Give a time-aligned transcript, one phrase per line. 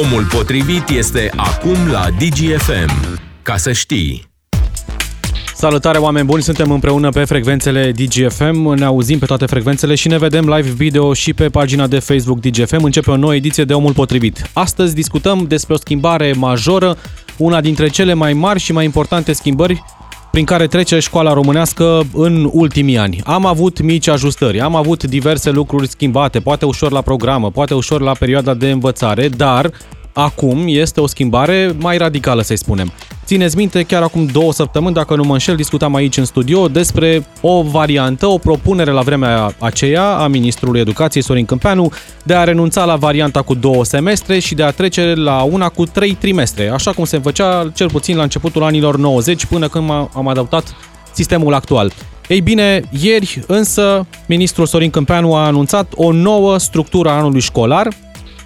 [0.00, 3.20] Omul potrivit este acum la DGFM.
[3.42, 4.30] Ca să știi.
[5.54, 10.18] Salutare oameni buni, suntem împreună pe frecvențele DGFM, ne auzim pe toate frecvențele și ne
[10.18, 12.84] vedem live video și pe pagina de Facebook DGFM.
[12.84, 14.50] Începe o nouă ediție de Omul Potrivit.
[14.52, 16.96] Astăzi discutăm despre o schimbare majoră,
[17.36, 19.82] una dintre cele mai mari și mai importante schimbări
[20.32, 23.20] prin care trece școala românească în ultimii ani.
[23.24, 28.00] Am avut mici ajustări, am avut diverse lucruri schimbate, poate ușor la programă, poate ușor
[28.00, 29.70] la perioada de învățare, dar
[30.12, 32.92] acum este o schimbare mai radicală, să-i spunem.
[33.24, 37.26] Țineți minte, chiar acum două săptămâni, dacă nu mă înșel, discutam aici în studio despre
[37.40, 42.84] o variantă, o propunere la vremea aceea a Ministrului Educației Sorin Câmpeanu de a renunța
[42.84, 46.92] la varianta cu două semestre și de a trece la una cu trei trimestre, așa
[46.92, 50.74] cum se făcea cel puțin la începutul anilor 90 până când am adaptat
[51.12, 51.92] sistemul actual.
[52.28, 57.88] Ei bine, ieri însă ministrul Sorin Câmpeanu a anunțat o nouă structură a anului școlar,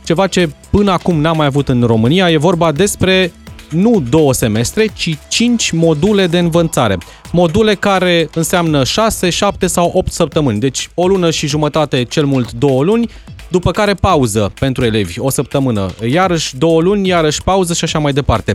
[0.07, 2.31] ceva ce până acum n-am mai avut în România.
[2.31, 3.33] E vorba despre
[3.71, 6.99] nu două semestre, ci cinci module de învățare.
[7.33, 12.53] Module care înseamnă 6, 7 sau 8 săptămâni, deci o lună și jumătate, cel mult
[12.53, 13.09] două luni,
[13.49, 18.13] după care pauză pentru elevi, o săptămână, iarăși două luni, iarăși pauză și așa mai
[18.13, 18.55] departe.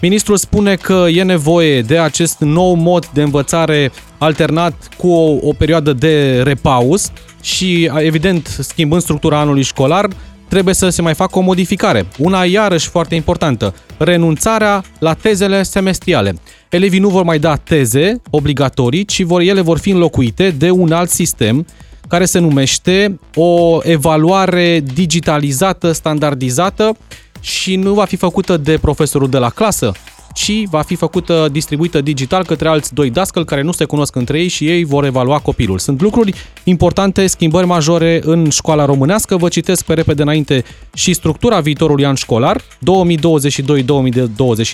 [0.00, 5.52] Ministrul spune că e nevoie de acest nou mod de învățare alternat cu o, o
[5.52, 7.10] perioadă de repaus
[7.42, 10.08] și, evident, schimbând structura anului școlar,
[10.48, 12.06] trebuie să se mai facă o modificare.
[12.18, 16.34] Una iarăși foarte importantă, renunțarea la tezele semestriale.
[16.68, 20.92] Elevii nu vor mai da teze obligatorii, ci vor, ele vor fi înlocuite de un
[20.92, 21.66] alt sistem
[22.08, 26.96] care se numește o evaluare digitalizată, standardizată
[27.40, 29.92] și nu va fi făcută de profesorul de la clasă,
[30.36, 34.38] ci va fi făcută, distribuită digital către alți doi dascăl care nu se cunosc între
[34.38, 35.78] ei și ei vor evalua copilul.
[35.78, 36.34] Sunt lucruri
[36.64, 39.36] importante, schimbări majore în școala românească.
[39.36, 40.64] Vă citesc pe repede înainte
[40.94, 42.64] și structura viitorului an școlar, 2022-2023,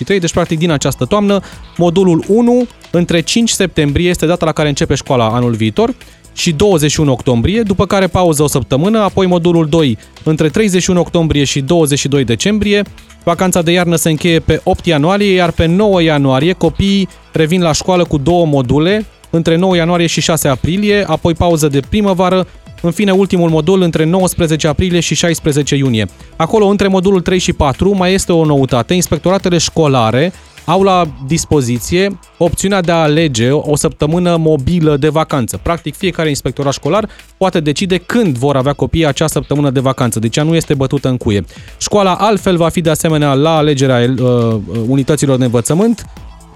[0.05, 1.39] deci practic din această toamnă,
[1.77, 5.93] modulul 1, între 5 septembrie este data la care începe școala anul viitor,
[6.33, 11.61] și 21 octombrie, după care pauză o săptămână, apoi modulul 2 între 31 octombrie și
[11.61, 12.81] 22 decembrie,
[13.23, 17.71] Vacanța de iarnă se încheie pe 8 ianuarie, iar pe 9 ianuarie copiii revin la
[17.71, 22.47] școală cu două module, între 9 ianuarie și 6 aprilie, apoi pauză de primăvară,
[22.81, 26.05] în fine ultimul modul între 19 aprilie și 16 iunie.
[26.35, 28.93] Acolo, între modulul 3 și 4, mai este o noutate.
[28.93, 30.33] Inspectoratele școlare
[30.65, 35.59] au la dispoziție opțiunea de a alege o săptămână mobilă de vacanță.
[35.63, 40.37] Practic, fiecare inspectorat școlar poate decide când vor avea copiii acea săptămână de vacanță, deci
[40.37, 41.43] ea nu este bătută în cuie.
[41.77, 44.55] Școala altfel va fi de asemenea la alegerea uh,
[44.87, 46.05] unităților de învățământ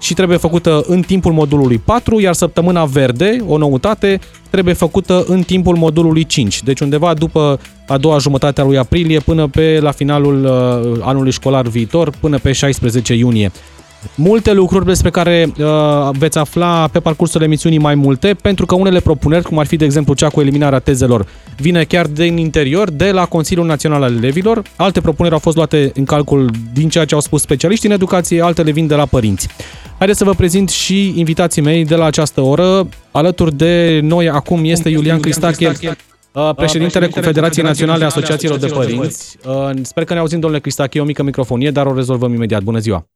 [0.00, 4.20] și trebuie făcută în timpul modulului 4, iar săptămâna verde, o noutate,
[4.50, 9.18] trebuie făcută în timpul modulului 5, deci undeva după a doua jumătate a lui aprilie
[9.18, 13.52] până pe la finalul uh, anului școlar viitor, până pe 16 iunie.
[14.14, 15.66] Multe lucruri despre care uh,
[16.18, 19.84] veți afla pe parcursul emisiunii mai multe, pentru că unele propuneri, cum ar fi de
[19.84, 21.26] exemplu cea cu eliminarea tezelor,
[21.56, 24.62] vine chiar din interior, de la Consiliul Național al Elevilor.
[24.76, 28.42] Alte propuneri au fost luate în calcul din ceea ce au spus specialiștii în educație,
[28.42, 29.48] altele vin de la părinți.
[29.98, 32.88] Haideți să vă prezint și invitații mei de la această oră.
[33.10, 35.72] Alături de noi acum este Iulian Cristache,
[36.32, 39.36] uh, președintele Confederației Naționale a Asociațiilor de Părinți.
[39.46, 42.62] Uh, sper că ne auzim, domnule Cristache, o mică microfonie, dar o rezolvăm imediat.
[42.62, 43.06] Bună ziua!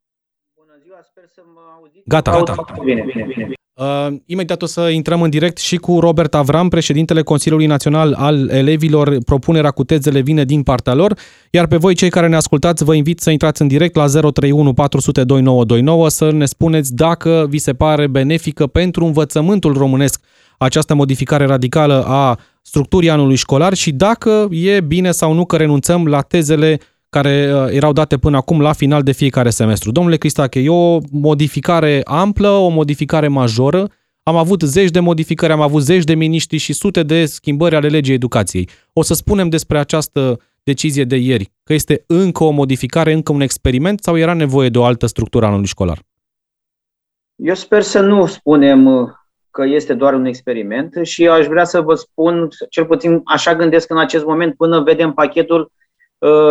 [2.04, 2.64] Gata, gata.
[2.84, 3.52] Bine, bine, bine.
[3.74, 8.48] Uh, imediat o să intrăm în direct și cu Robert Avram, președintele Consiliului Național al
[8.48, 9.16] Elevilor.
[9.24, 11.18] Propunerea cu tezele vine din partea lor,
[11.50, 14.72] iar pe voi, cei care ne ascultați, vă invit să intrați în direct la 031
[14.72, 20.20] 400 2929 să ne spuneți dacă vi se pare benefică pentru învățământul românesc
[20.58, 26.06] această modificare radicală a structurii anului școlar și dacă e bine sau nu că renunțăm
[26.06, 26.78] la tezele
[27.17, 29.91] care uh, erau date până acum la final de fiecare semestru.
[29.91, 33.89] Domnule Cristache, e o modificare amplă, o modificare majoră.
[34.23, 37.89] Am avut zeci de modificări, am avut zeci de miniștri și sute de schimbări ale
[37.89, 38.69] legii educației.
[38.93, 43.41] O să spunem despre această decizie de ieri, că este încă o modificare, încă un
[43.41, 45.99] experiment sau era nevoie de o altă structură anului școlar?
[47.37, 49.08] Eu sper să nu spunem uh,
[49.50, 53.91] că este doar un experiment și aș vrea să vă spun, cel puțin așa gândesc
[53.91, 55.81] în acest moment, până vedem pachetul Uh,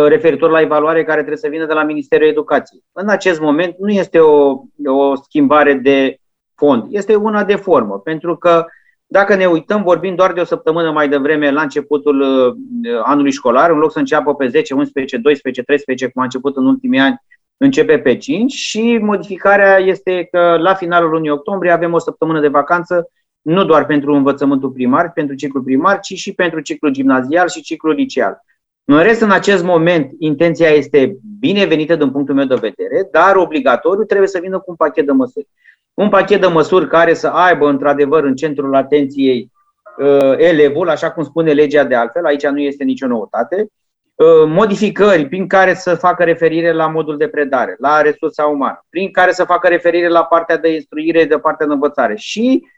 [0.08, 2.84] referitor la evaluare care trebuie să vină de la Ministerul Educației.
[2.92, 6.16] În acest moment nu este o, o schimbare de
[6.54, 8.64] fond, este una de formă, pentru că
[9.06, 13.70] dacă ne uităm, vorbim doar de o săptămână mai devreme la începutul uh, anului școlar,
[13.70, 17.16] în loc să înceapă pe 10, 11, 12, 13, cum a început în ultimii ani,
[17.56, 22.48] începe pe 5 și modificarea este că la finalul lunii octombrie avem o săptămână de
[22.48, 23.08] vacanță
[23.42, 27.94] nu doar pentru învățământul primar, pentru ciclul primar, ci și pentru ciclul gimnazial și ciclul
[27.94, 28.44] liceal.
[28.92, 34.04] În rest, în acest moment, intenția este binevenită din punctul meu de vedere, dar obligatoriu
[34.04, 35.48] trebuie să vină cu un pachet de măsuri.
[35.94, 39.50] Un pachet de măsuri care să aibă, într-adevăr, în centrul atenției
[39.98, 43.66] uh, elevul, așa cum spune legea de altfel, aici nu este nicio noutate,
[44.14, 49.10] uh, modificări prin care să facă referire la modul de predare, la resursa umană, prin
[49.10, 52.70] care să facă referire la partea de instruire, de partea de învățare și Ă,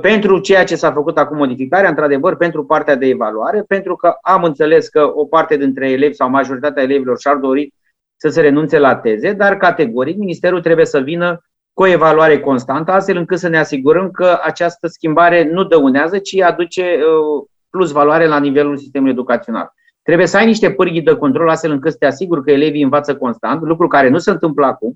[0.00, 4.44] pentru ceea ce s-a făcut acum modificarea, într-adevăr, pentru partea de evaluare, pentru că am
[4.44, 7.74] înțeles că o parte dintre elevi sau majoritatea elevilor și-ar dori
[8.16, 11.40] să se renunțe la teze, dar categoric Ministerul trebuie să vină
[11.72, 16.40] cu o evaluare constantă, astfel încât să ne asigurăm că această schimbare nu dăunează, ci
[16.40, 19.72] aduce ă, plus valoare la nivelul sistemului educațional.
[20.02, 23.16] Trebuie să ai niște pârghii de control astfel încât să te asiguri că elevii învață
[23.16, 24.94] constant, lucru care nu se întâmplă acum,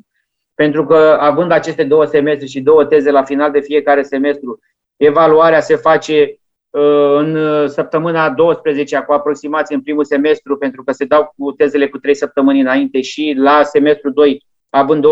[0.54, 4.58] pentru că având aceste două semestre și două teze la final de fiecare semestru,
[4.96, 6.38] Evaluarea se face
[6.70, 11.52] uh, în uh, săptămâna 12 cu aproximație în primul semestru, pentru că se dau cu
[11.52, 15.06] tezele cu 3 săptămâni înainte și la semestru 2, având 20-21,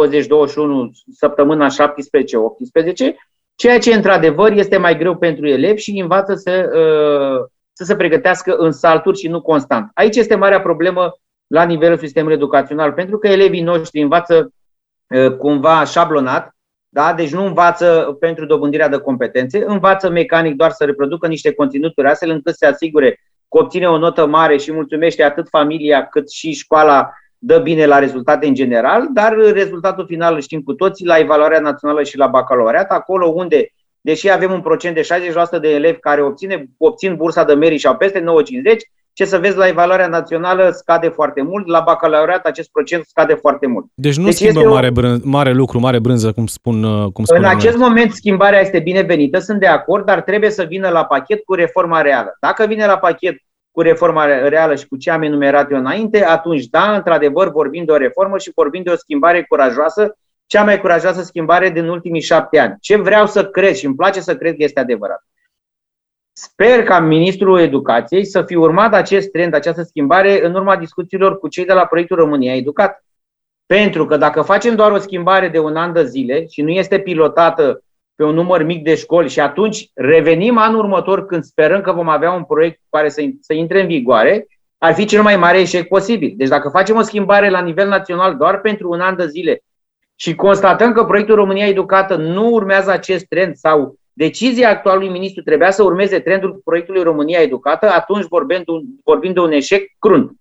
[1.12, 1.72] săptămâna 17-18,
[3.54, 8.56] ceea ce într-adevăr este mai greu pentru elevi și învață să, uh, să se pregătească
[8.56, 9.90] în salturi și nu constant.
[9.94, 14.52] Aici este marea problemă la nivelul sistemului educațional, pentru că elevii noștri învață
[15.38, 16.54] cumva șablonat,
[16.94, 17.12] da?
[17.12, 22.31] Deci nu învață pentru dobândirea de competențe, învață mecanic doar să reproducă niște conținuturi astfel
[22.31, 23.11] încât să se asigure
[23.49, 27.99] că obține o notă mare și mulțumește atât familia cât și școala dă bine la
[27.99, 32.26] rezultate în general, dar rezultatul final îl știm cu toții la evaluarea națională și la
[32.26, 33.69] bacalaureat, acolo unde,
[34.00, 37.87] deși avem un procent de 60% de elevi care obține, obțin bursa de merit și
[37.87, 38.25] au peste 9,50,
[39.14, 43.66] ce să vezi la evaluarea națională scade foarte mult, la bacalaureat acest procent scade foarte
[43.66, 43.87] mult.
[43.94, 47.38] Deci nu deci schimbă mare, brân, mare lucru, mare brânză, cum spun uh, cum spun
[47.38, 47.88] În acest noi.
[47.88, 52.00] moment schimbarea este binevenită, sunt de acord, dar trebuie să vină la pachet cu reforma
[52.00, 52.37] reală.
[52.40, 53.37] Dacă vine la pachet
[53.70, 57.93] cu reforma reală și cu ce am enumerat eu înainte, atunci da, într-adevăr vorbim de
[57.93, 62.58] o reformă și vorbim de o schimbare curajoasă, cea mai curajoasă schimbare din ultimii șapte
[62.58, 62.76] ani.
[62.81, 65.25] Ce vreau să cred și îmi place să cred că este adevărat.
[66.36, 71.48] Sper ca Ministrul Educației să fi urmat acest trend, această schimbare, în urma discuțiilor cu
[71.48, 73.04] cei de la proiectul România Educat.
[73.66, 76.98] Pentru că dacă facem doar o schimbare de un an de zile și nu este
[76.98, 77.82] pilotată
[78.14, 82.08] pe un număr mic de școli și atunci revenim anul următor când sperăm că vom
[82.08, 84.46] avea un proiect care să, să intre în vigoare,
[84.78, 86.34] ar fi cel mai mare eșec posibil.
[86.36, 89.62] Deci dacă facem o schimbare la nivel național doar pentru un an de zile
[90.14, 95.70] și constatăm că proiectul România Educată nu urmează acest trend sau decizia actualului ministru trebuia
[95.70, 100.32] să urmeze trendul proiectului România Educată, atunci vorbim de un, vorbim de un eșec crunt.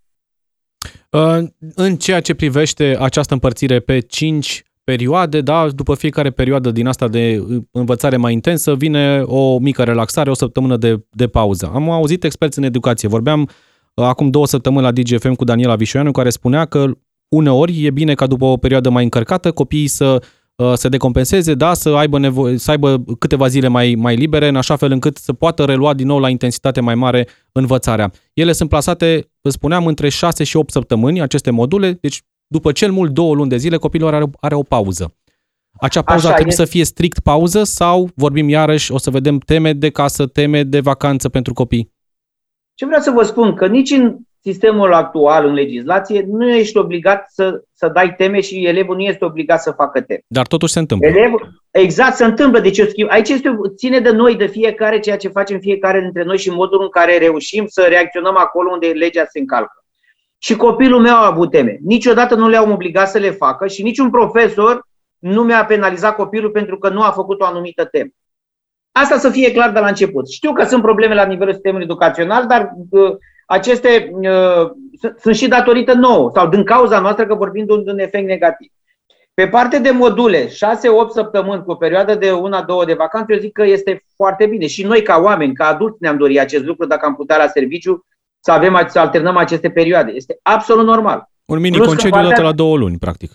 [1.10, 1.38] Uh,
[1.76, 7.08] în ceea ce privește această împărțire pe 5 perioade, da, după fiecare perioadă din asta
[7.08, 11.72] de învățare mai intensă vine o mică relaxare, o săptămână de, de pauză.
[11.74, 13.08] Am auzit experți în educație.
[13.08, 16.86] Vorbeam uh, acum două săptămâni la DGFM cu Daniela Vișoianu, care spunea că
[17.28, 20.30] uneori e bine ca după o perioadă mai încărcată copiii să Uh,
[20.74, 24.76] să decompenseze, da, să aibă, nevo- să aibă câteva zile mai, mai libere, în așa
[24.76, 28.12] fel încât să poată relua din nou la intensitate mai mare învățarea.
[28.34, 32.92] Ele sunt plasate, vă spuneam, între 6 și 8 săptămâni, aceste module, deci după cel
[32.92, 35.16] mult două luni de zile, copilul are, are o pauză.
[35.80, 36.58] Acea pauză Așa, trebuie e.
[36.58, 40.80] să fie strict pauză sau vorbim iarăși, o să vedem teme de casă, teme de
[40.80, 41.92] vacanță pentru copii?
[42.74, 47.26] Ce vreau să vă spun, că nici în sistemul actual în legislație nu ești obligat
[47.28, 50.20] să, să dai teme și elevul nu este obligat să facă teme.
[50.28, 51.08] Dar totuși se întâmplă.
[51.08, 52.60] Elevul, exact, se întâmplă.
[52.60, 53.10] Deci eu schimb.
[53.12, 56.82] Aici este, ține de noi, de fiecare, ceea ce facem fiecare dintre noi și modul
[56.82, 59.86] în care reușim să reacționăm acolo unde legea se încalcă.
[60.38, 61.78] Și copilul meu a avut teme.
[61.82, 64.88] Niciodată nu le-am obligat să le facă și niciun profesor
[65.20, 68.10] nu mi-a penalizat copilul pentru că nu a făcut o anumită temă.
[68.92, 70.30] Asta să fie clar de la început.
[70.30, 73.16] Știu că sunt probleme la nivelul sistemului educațional, dar uh,
[73.54, 74.72] aceste uh,
[75.20, 78.28] sunt și datorită nouă sau din cauza noastră că vorbim de un, de un efect
[78.28, 78.72] negativ.
[79.34, 80.50] Pe parte de module, 6-8
[81.14, 84.68] săptămâni cu o perioadă de una-două de vacanță, eu zic că este foarte bine.
[84.68, 88.06] Și noi ca oameni, ca adulți ne-am dorit acest lucru dacă am putea la serviciu
[88.40, 90.12] să avem să alternăm aceste perioade.
[90.12, 91.30] Este absolut normal.
[91.46, 93.32] Un mini plus concediu partea, dat la două luni, practic.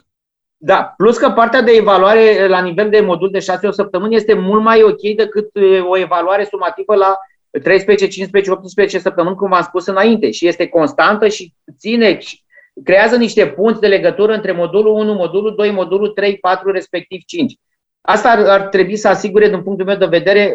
[0.57, 4.63] Da, plus că partea de evaluare la nivel de modul de 6-8 săptămâni este mult
[4.63, 5.51] mai ok decât
[5.89, 7.19] o evaluare sumativă la
[7.51, 12.19] 13, 15, 18 săptămâni, cum v-am spus înainte, și este constantă și ține,
[12.85, 17.57] creează niște punți de legătură între modulul 1, modulul 2, modulul 3, 4, respectiv 5.
[18.01, 20.55] Asta ar, ar trebui să asigure, din punctul meu de vedere,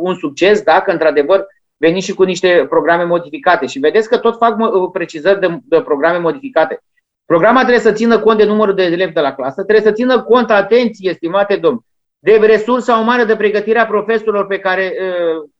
[0.00, 1.46] un succes dacă, într-adevăr,
[1.76, 3.66] veniți și cu niște programe modificate.
[3.66, 4.56] Și vedeți că tot fac
[4.92, 6.82] precizări de, de programe modificate.
[7.24, 10.22] Programa trebuie să țină cont de numărul de elevi de la clasă, trebuie să țină
[10.22, 11.86] cont, atenție, estimate domni,
[12.24, 14.92] de resursa umană de pregătire a profesorilor pe care,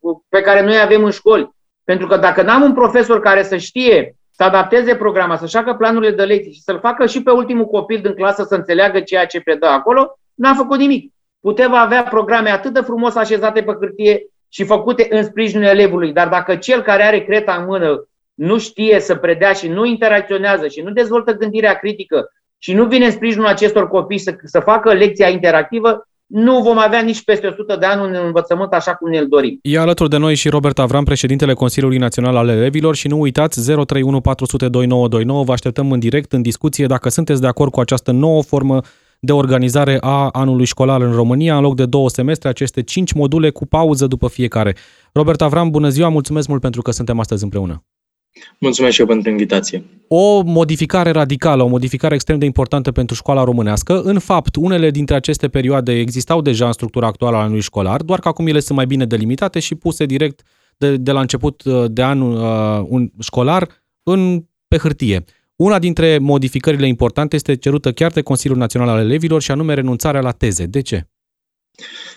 [0.01, 1.51] uh, pe care noi avem în școli.
[1.85, 6.13] Pentru că dacă n-am un profesor care să știe să adapteze programa, să-și facă planurile
[6.13, 9.41] de lecții și să-l facă și pe ultimul copil din clasă să înțeleagă ceea ce
[9.41, 11.13] predă acolo, n-a făcut nimic.
[11.41, 16.29] Putem avea programe atât de frumos așezate pe hârtie și făcute în sprijinul elevului, dar
[16.29, 20.81] dacă cel care are creta în mână nu știe să predea și nu interacționează și
[20.81, 25.29] nu dezvoltă gândirea critică și nu vine în sprijinul acestor copii să, să facă lecția
[25.29, 29.59] interactivă, nu vom avea nici peste 100 de ani un învățământ așa cum ne-l dorim.
[29.63, 33.65] E alături de noi și Robert Avram, președintele Consiliului Național al Elevilor și nu uitați
[33.65, 35.45] 031 400 2929.
[35.45, 38.81] Vă așteptăm în direct în discuție dacă sunteți de acord cu această nouă formă
[39.21, 43.51] de organizare a anului școlar în România, în loc de două semestre, aceste cinci module
[43.51, 44.77] cu pauză după fiecare.
[45.13, 47.85] Robert Avram, bună ziua, mulțumesc mult pentru că suntem astăzi împreună.
[48.59, 49.85] Mulțumesc și eu pentru invitație.
[50.09, 54.01] O modificare radicală, o modificare extrem de importantă pentru școala românească.
[54.03, 58.19] În fapt, unele dintre aceste perioade existau deja în structura actuală a anului școlar, doar
[58.19, 60.43] că acum ele sunt mai bine delimitate și puse direct
[60.77, 63.69] de, de la început uh, de an uh, un școlar
[64.03, 65.25] în, pe hârtie.
[65.57, 70.21] Una dintre modificările importante este cerută chiar de Consiliul Național al Elevilor și anume renunțarea
[70.21, 70.67] la teze.
[70.67, 71.09] De ce?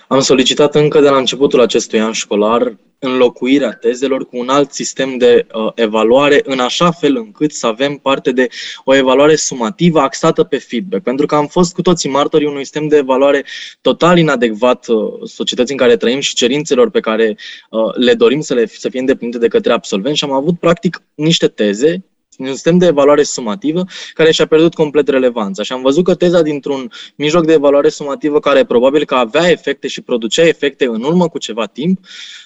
[0.07, 5.17] Am solicitat încă de la începutul acestui an școlar înlocuirea tezelor cu un alt sistem
[5.17, 8.47] de uh, evaluare, în așa fel încât să avem parte de
[8.83, 11.03] o evaluare sumativă axată pe feedback.
[11.03, 13.45] Pentru că am fost cu toții martorii unui sistem de evaluare
[13.81, 17.37] total inadecvat uh, societății în care trăim și cerințelor pe care
[17.69, 21.01] uh, le dorim să, le, să fie îndeplinite de către absolvenți și am avut practic
[21.15, 22.03] niște teze
[22.37, 25.63] un sistem de evaluare sumativă care și-a pierdut complet relevanța.
[25.63, 29.87] Și am văzut că teza dintr-un mijloc de evaluare sumativă care probabil că avea efecte
[29.87, 31.99] și producea efecte în urmă cu ceva timp,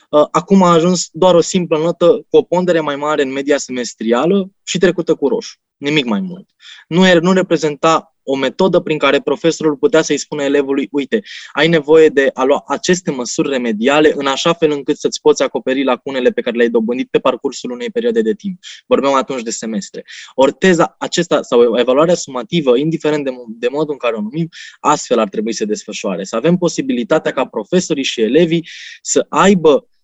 [0.09, 3.57] uh, acum a ajuns doar o simplă notă cu o pondere mai mare în media
[3.57, 5.57] semestrială și trecută cu roșu.
[5.77, 6.49] Nimic mai mult.
[6.87, 11.21] Nu, er, nu reprezenta o metodă prin care profesorul putea să-i spună elevului, uite,
[11.53, 15.83] ai nevoie de a lua aceste măsuri remediale în așa fel încât să-ți poți acoperi
[15.83, 18.59] lacunele pe care le-ai dobândit pe parcursul unei perioade de timp.
[18.87, 20.03] Vorbeam atunci de semestre.
[20.33, 25.19] Ori teza acesta sau evaluarea sumativă, indiferent de, de modul în care o numim, astfel
[25.19, 26.23] ar trebui să desfășoare.
[26.23, 28.67] Să avem posibilitatea ca profesorii și elevii
[29.01, 29.98] să aibă Uh,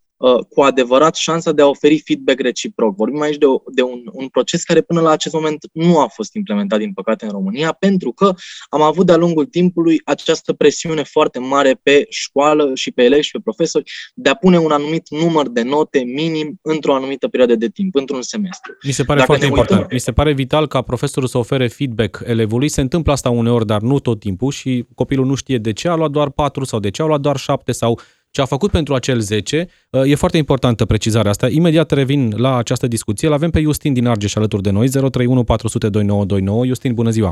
[0.49, 2.95] cu adevărat șansa de a oferi feedback reciproc.
[2.95, 6.07] Vorbim aici de, o, de un, un proces care până la acest moment nu a
[6.07, 8.33] fost implementat, din păcate, în România, pentru că
[8.69, 13.31] am avut de-a lungul timpului această presiune foarte mare pe școală și pe elevi și
[13.31, 17.67] pe profesori de a pune un anumit număr de note minim într-o anumită perioadă de
[17.67, 18.77] timp, într-un semestru.
[18.85, 19.79] Mi se pare Dacă foarte important.
[19.79, 19.93] Uităm...
[19.93, 22.69] Mi se pare vital ca profesorul să ofere feedback elevului.
[22.69, 25.95] Se întâmplă asta uneori, dar nu tot timpul și copilul nu știe de ce a
[25.95, 27.99] luat doar 4 sau de ce a luat doar 7 sau
[28.35, 29.65] ce a făcut pentru acel 10.
[29.89, 31.47] Uh, e foarte importantă precizarea asta.
[31.49, 33.27] Imediat revin la această discuție.
[33.27, 36.65] Îl avem pe Justin din Argeș alături de noi, 031 400 2929.
[36.65, 37.31] Justin, bună ziua!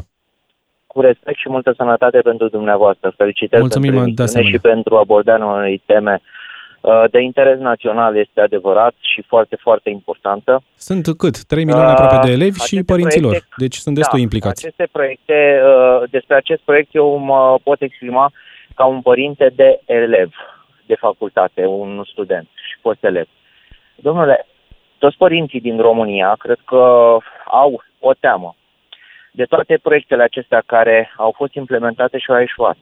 [0.87, 3.13] Cu respect și multă sănătate pentru dumneavoastră.
[3.17, 8.93] Felicitări Mulțumim pentru de și pentru abordarea unei teme uh, de interes național este adevărat
[8.99, 10.63] și foarte, foarte importantă.
[10.75, 11.43] Sunt cât?
[11.43, 14.65] 3 milioane uh, aproape de elevi și părinților, proiecte, deci sunt destul da, implicați.
[14.65, 15.61] Aceste proiecte,
[16.09, 18.31] despre acest proiect eu mă pot exprima
[18.75, 20.31] ca un părinte de elev
[20.85, 23.27] de facultate, un student și fost elev.
[23.95, 24.45] Domnule,
[24.97, 28.55] toți părinții din România cred că au o teamă
[29.31, 32.77] de toate proiectele acestea care au fost implementate și au eșuat.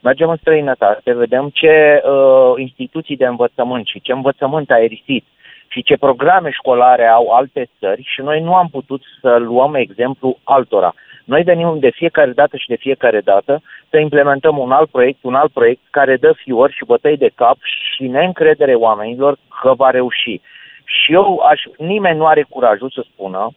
[0.00, 5.24] Mergem în străinătate, vedem ce uh, instituții de învățământ și ce învățământ a erisit
[5.68, 10.38] și ce programe școlare au alte țări și noi nu am putut să luăm exemplu
[10.44, 10.94] altora.
[11.24, 15.34] Noi venim de fiecare dată și de fiecare dată să implementăm un alt proiect, un
[15.34, 17.56] alt proiect care dă fiori și bătăi de cap
[17.94, 20.40] și neîncredere oamenilor că va reuși.
[20.84, 23.50] Și eu aș, nimeni nu are curajul să spună,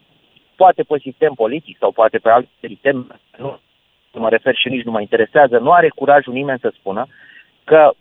[0.55, 3.19] poate pe sistem politic sau poate pe alt sistem,
[4.11, 7.07] nu mă refer și nici nu mă interesează, nu are curajul nimeni să spună
[7.63, 7.91] că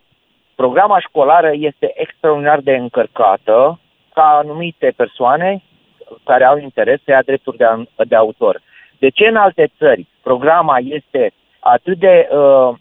[0.54, 3.80] programa școlară este extraordinar de încărcată
[4.14, 5.62] ca anumite persoane
[6.24, 7.66] care au interes să ia drepturi de,
[7.96, 8.60] de autor.
[8.98, 12.74] De ce în alte țări programa este atât de, uh,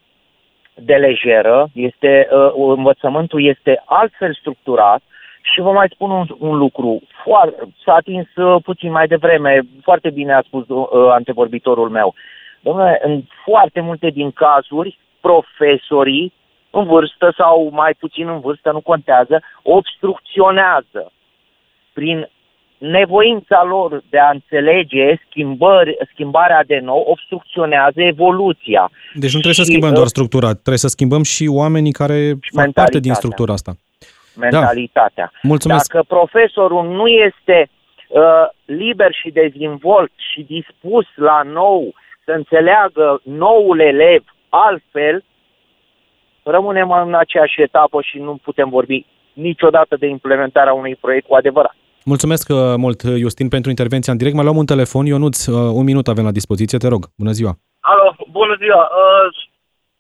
[0.76, 5.02] de lejeră, este, uh, învățământul este altfel structurat
[5.42, 7.02] și vă mai spun un, un lucru.
[7.24, 7.54] Foar,
[7.84, 12.14] s-a atins uh, puțin mai devreme, foarte bine a spus uh, antevorbitorul meu.
[12.60, 16.34] Domnule, în foarte multe din cazuri, profesorii
[16.70, 21.12] în vârstă sau mai puțin în vârstă, nu contează, obstrucționează
[21.94, 22.30] prin
[22.84, 28.92] nevoința lor de a înțelege schimbări, schimbarea de nou obstrucționează evoluția.
[29.14, 32.72] Deci nu trebuie și, să schimbăm doar structura, trebuie să schimbăm și oamenii care fac
[32.72, 33.72] parte din structura asta.
[34.36, 35.32] Mentalitatea.
[35.34, 35.40] Da.
[35.42, 35.94] Mulțumesc.
[35.94, 37.70] Dacă profesorul nu este
[38.08, 38.22] uh,
[38.66, 41.94] liber și dezvolt și dispus la nou
[42.26, 45.24] să înțeleagă noul elev altfel,
[46.44, 51.76] rămânem în aceeași etapă și nu putem vorbi niciodată de implementarea unui proiect cu adevărat.
[52.06, 54.36] Mulțumesc uh, mult, Justin, pentru intervenția în direct.
[54.36, 55.06] Mai luăm un telefon.
[55.06, 57.04] Ionuț, uh, un minut avem la dispoziție, te rog.
[57.22, 57.54] Bună ziua!
[57.80, 58.08] Alo,
[58.38, 58.82] bună ziua!
[59.02, 59.28] Uh,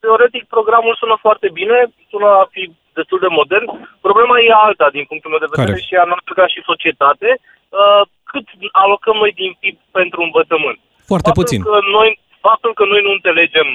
[0.03, 1.77] teoretic, programul sună foarte bine,
[2.11, 2.63] sună a fi
[2.99, 3.67] destul de modern.
[4.07, 5.85] Problema e alta, din punctul meu de vedere, Care?
[5.87, 7.29] și a noastră ca și societate.
[7.79, 8.45] Uh, cât
[8.83, 10.79] alocăm noi din PIB pentru învățământ?
[11.11, 11.59] Foarte faptul puțin.
[11.69, 12.09] Că noi,
[12.47, 13.67] faptul că noi nu înțelegem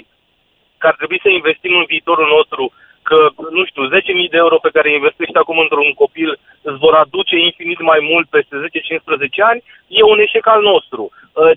[0.80, 2.62] că ar trebui să investim în viitorul nostru,
[3.02, 3.90] că, nu știu, 10.000
[4.30, 8.26] de euro pe care îi investești acum într-un copil îți vor aduce infinit mai mult
[8.28, 11.02] peste 10-15 ani, e un eșec al nostru.
[11.32, 11.50] Uh,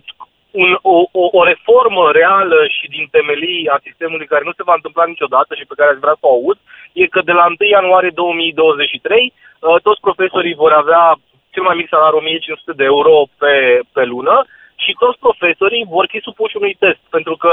[0.51, 4.74] un, o, o, o reformă reală și din temelii a sistemului care nu se va
[4.75, 6.57] întâmpla niciodată și pe care aș vrea să o aud,
[6.93, 11.15] e că de la 1 ianuarie 2023 uh, toți profesorii vor avea
[11.53, 14.45] cel mai mic salariu 1500 de euro pe, pe lună
[14.85, 17.51] și toți profesorii vor fi supuși unui test, pentru că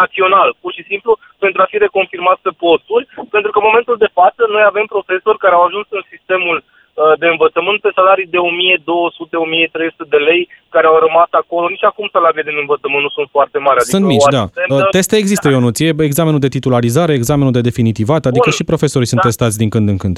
[0.00, 1.10] național, pur și simplu,
[1.44, 3.04] pentru a fi reconfirmați pe posturi,
[3.36, 7.12] pentru că în momentul de față noi avem profesori care au ajuns în sistemul uh,
[7.22, 10.42] de învățământ pe salarii de 1200-1300 de lei
[10.74, 11.64] care au rămas acolo.
[11.68, 13.78] Nici acum salariile din învățământ nu sunt foarte mari.
[13.80, 14.42] Adică Sunt o mici, da.
[14.42, 15.76] asistentă- Uh, Teste există, Ionuț.
[15.80, 18.56] E examenul de titularizare, examenul de definitivat, adică Bun.
[18.58, 19.26] și profesorii sunt Da.
[19.28, 20.16] testați din când în când.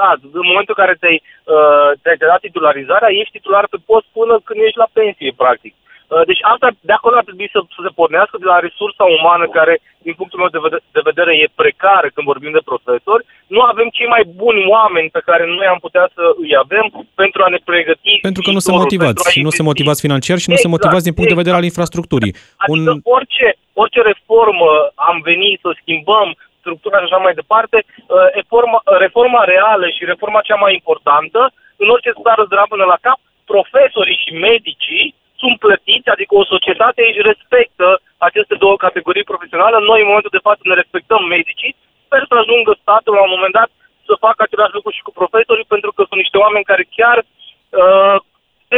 [0.00, 0.08] Da,
[0.40, 1.18] în momentul în care ți-ai,
[1.54, 5.74] uh, ți-ai dat titularizarea, ești titular pe post până când ești la pensie, practic.
[5.78, 9.44] Uh, deci asta, de acolo ar trebui să, să se pornească de la resursa umană
[9.58, 9.74] care,
[10.06, 13.26] din punctul meu de vedere, de vedere, e precară când vorbim de profesori.
[13.54, 16.84] Nu avem cei mai buni oameni pe care noi am putea să îi avem
[17.20, 19.60] pentru a ne pregăti Pentru că nu sunt viitorul, motivați pentru a și nu sunt
[19.60, 19.70] investi.
[19.70, 21.72] motivați financiar și nu sunt Exact, motivați din punct de vedere al exact.
[21.72, 22.32] infrastructurii.
[22.62, 22.82] Adică Un,
[23.16, 23.46] orice,
[23.82, 24.70] orice reformă
[25.10, 26.28] am venit să schimbăm
[26.60, 31.40] structura și așa mai departe, uh, reforma, reforma reală și reforma cea mai importantă,
[31.82, 33.18] în orice țară îți până la cap,
[33.52, 35.06] profesorii și medicii
[35.40, 37.86] sunt plătiți, adică o societate își respectă
[38.28, 39.76] aceste două categorii profesionale.
[39.90, 41.76] Noi, în momentul de față, ne respectăm medicii.
[42.06, 43.70] Sper să ajungă statul la un moment dat
[44.08, 48.16] să facă același lucru și cu profesorii, pentru că sunt niște oameni care chiar uh,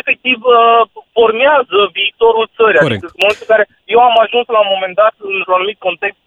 [0.00, 0.82] efectiv uh,
[1.16, 2.82] formează viitorul țării.
[2.84, 3.02] Corect.
[3.02, 6.20] Adică în momentul în care eu am ajuns la un moment dat, într-un anumit context,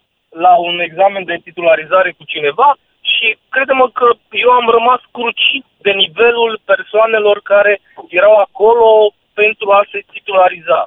[0.46, 2.70] la un examen de titularizare cu cineva
[3.12, 4.08] și credem că
[4.46, 7.74] eu am rămas crucit de nivelul persoanelor care
[8.20, 8.88] erau acolo
[9.34, 10.80] pentru a se titulariza.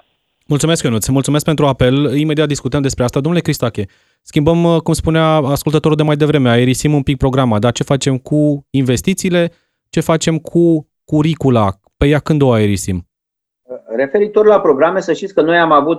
[0.46, 1.06] Mulțumesc, Ionuț.
[1.06, 2.16] Mulțumesc pentru apel.
[2.16, 3.20] Imediat discutăm despre asta.
[3.20, 3.85] Domnule Cristache,
[4.22, 8.18] schimbăm, uh, cum spunea ascultătorul de mai devreme, aerisim un pic programa, dar ce facem
[8.18, 9.52] cu investițiile,
[9.90, 11.68] ce facem cu curicula?
[11.96, 13.06] Pe ea când o aerisim?
[13.96, 15.98] Referitor la programe, să știți că noi am avut,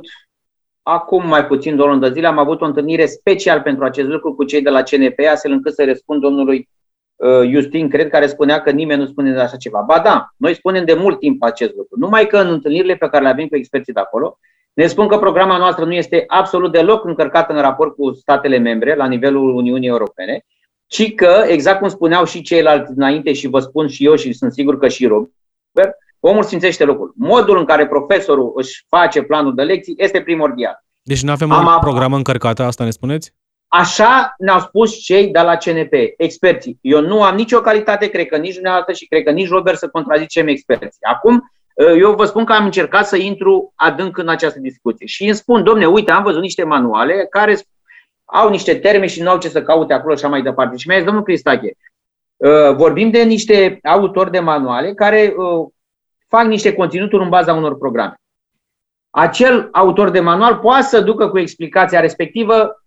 [0.87, 4.07] acum mai puțin de o lună de zile, am avut o întâlnire special pentru acest
[4.07, 6.69] lucru cu cei de la CNP, astfel încât să răspund domnului
[7.15, 9.83] uh, Justin, cred, care spunea că nimeni nu spune de așa ceva.
[9.87, 11.99] Ba da, noi spunem de mult timp acest lucru.
[11.99, 14.39] Numai că în întâlnirile pe care le avem cu experții de acolo,
[14.73, 18.95] ne spun că programa noastră nu este absolut deloc încărcată în raport cu statele membre
[18.95, 20.45] la nivelul Uniunii Europene,
[20.85, 24.51] ci că, exact cum spuneau și ceilalți înainte și vă spun și eu și sunt
[24.53, 25.95] sigur că și Robert,
[26.27, 27.13] omul simțește locul.
[27.15, 30.83] Modul în care profesorul își face planul de lecții este primordial.
[31.01, 33.33] Deci nu avem Am un avut- program încărcat, asta ne spuneți?
[33.67, 36.77] Așa ne-au spus cei de la CNP, experții.
[36.81, 39.87] Eu nu am nicio calitate, cred că nici dumneavoastră și cred că nici Robert să
[39.87, 40.89] contrazicem experții.
[41.01, 41.51] Acum,
[41.99, 45.63] eu vă spun că am încercat să intru adânc în această discuție și îmi spun,
[45.63, 47.57] domne, uite, am văzut niște manuale care
[48.25, 50.77] au niște termeni și nu au ce să caute acolo și așa mai departe.
[50.77, 51.71] Și mi-a zis, domnul Cristache,
[52.35, 55.67] uh, vorbim de niște autori de manuale care uh,
[56.27, 58.15] fac niște conținuturi în baza unor programe.
[59.09, 62.83] Acel autor de manual poate să ducă cu explicația respectivă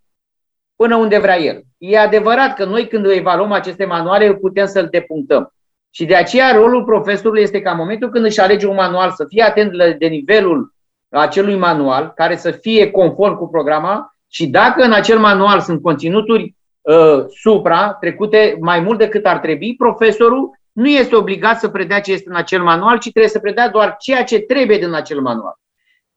[0.75, 1.61] până unde vrea el.
[1.77, 5.53] E adevărat că noi când evaluăm aceste manuale putem să-l depunctăm.
[5.89, 9.25] Și de aceea rolul profesorului este ca în momentul când își alege un manual să
[9.27, 10.73] fie atent la- de nivelul
[11.09, 16.55] acelui manual, care să fie conform cu programa și dacă în acel manual sunt conținuturi
[16.81, 22.11] uh, supra, trecute mai mult decât ar trebui, profesorul nu este obligat să predea ce
[22.11, 25.55] este în acel manual, ci trebuie să predea doar ceea ce trebuie din acel manual.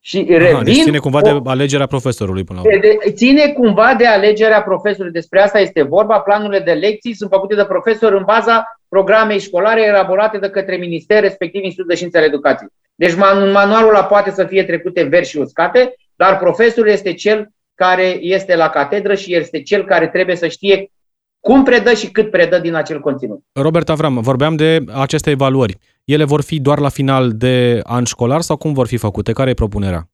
[0.01, 2.81] Și revin, Aha, deci ține cumva o- de alegerea profesorului până la urmă.
[2.81, 5.13] de, de, ține cumva de alegerea profesorului.
[5.13, 6.19] Despre asta este vorba.
[6.19, 11.21] Planurile de lecții sunt făcute de profesori în baza programei școlare elaborate de către minister,
[11.23, 12.69] respectiv Institutul de Științe ale Educației.
[12.95, 17.49] Deci man- manualul ăla poate să fie trecute verzi și uscate, dar profesorul este cel
[17.75, 20.91] care este la catedră și este cel care trebuie să știe
[21.45, 23.43] cum predă și cât predă din acel conținut.
[23.53, 25.79] Robert Avram, vorbeam de aceste evaluări.
[26.05, 29.33] Ele vor fi doar la final de an școlar sau cum vor fi făcute?
[29.33, 30.09] Care e propunerea?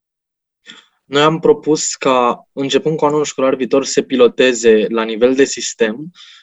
[1.04, 5.44] Noi am propus ca, începând cu anul școlar viitor, să se piloteze la nivel de
[5.44, 6.39] sistem uh,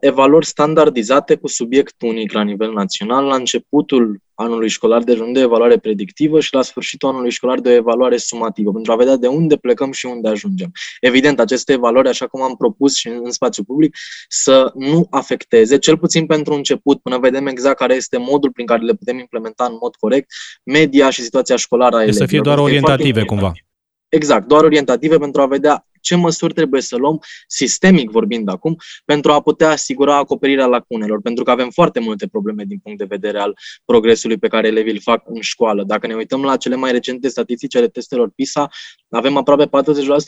[0.00, 5.78] evaluări standardizate cu subiect unic la nivel național la începutul anului școlar de de evaluare
[5.78, 9.56] predictivă și la sfârșitul anului școlar de o evaluare sumativă, pentru a vedea de unde
[9.56, 10.70] plecăm și unde ajungem.
[11.00, 13.96] Evident, aceste evaluări, așa cum am propus și în spațiu public,
[14.28, 18.82] să nu afecteze, cel puțin pentru început, până vedem exact care este modul prin care
[18.82, 20.30] le putem implementa în mod corect,
[20.64, 22.26] media și situația școlară a elevilor.
[22.26, 23.52] Să fie doar orientative, cumva.
[24.08, 29.32] Exact, doar orientative pentru a vedea ce măsuri trebuie să luăm, sistemic vorbind acum, pentru
[29.32, 33.38] a putea asigura acoperirea lacunelor, pentru că avem foarte multe probleme din punct de vedere
[33.38, 35.84] al progresului pe care elevii îl fac în școală.
[35.84, 38.68] Dacă ne uităm la cele mai recente statistici ale testelor PISA,
[39.08, 39.68] avem aproape 40%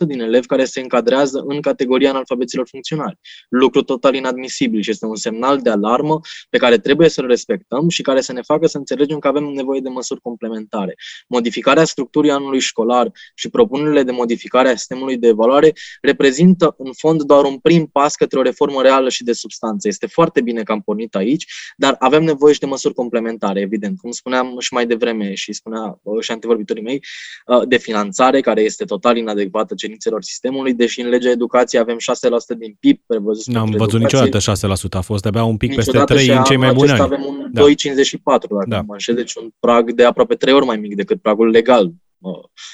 [0.06, 3.18] din elevi care se încadrează în categoria analfabeților funcționali.
[3.48, 8.02] Lucru total inadmisibil și este un semnal de alarmă pe care trebuie să-l respectăm și
[8.02, 10.94] care să ne facă să înțelegem că avem nevoie de măsuri complementare.
[11.28, 16.92] Modificarea structurii anului școlar și propunerile de modificare a sistemului de evaluare care reprezintă în
[16.96, 19.88] fond doar un prim pas către o reformă reală și de substanță.
[19.88, 21.46] Este foarte bine că am pornit aici,
[21.77, 23.98] dar avem nevoie și de măsuri complementare, evident.
[24.00, 27.00] Cum spuneam și mai devreme și spunea uh, și antevorbitorii mei,
[27.46, 32.59] uh, de finanțare, care este total inadecvată cerințelor sistemului, deși în legea educației avem 6%
[32.59, 33.55] din PIB prevăzut.
[33.55, 36.90] N-am văzut niciodată 6%, a fost de-abia un pic peste 3 în cei mai buni
[36.90, 37.00] ani.
[37.00, 37.62] avem un da.
[37.62, 38.81] 2,54, dacă da.
[38.81, 41.92] mă înșel, deci un prag de aproape 3 ori mai mic decât pragul legal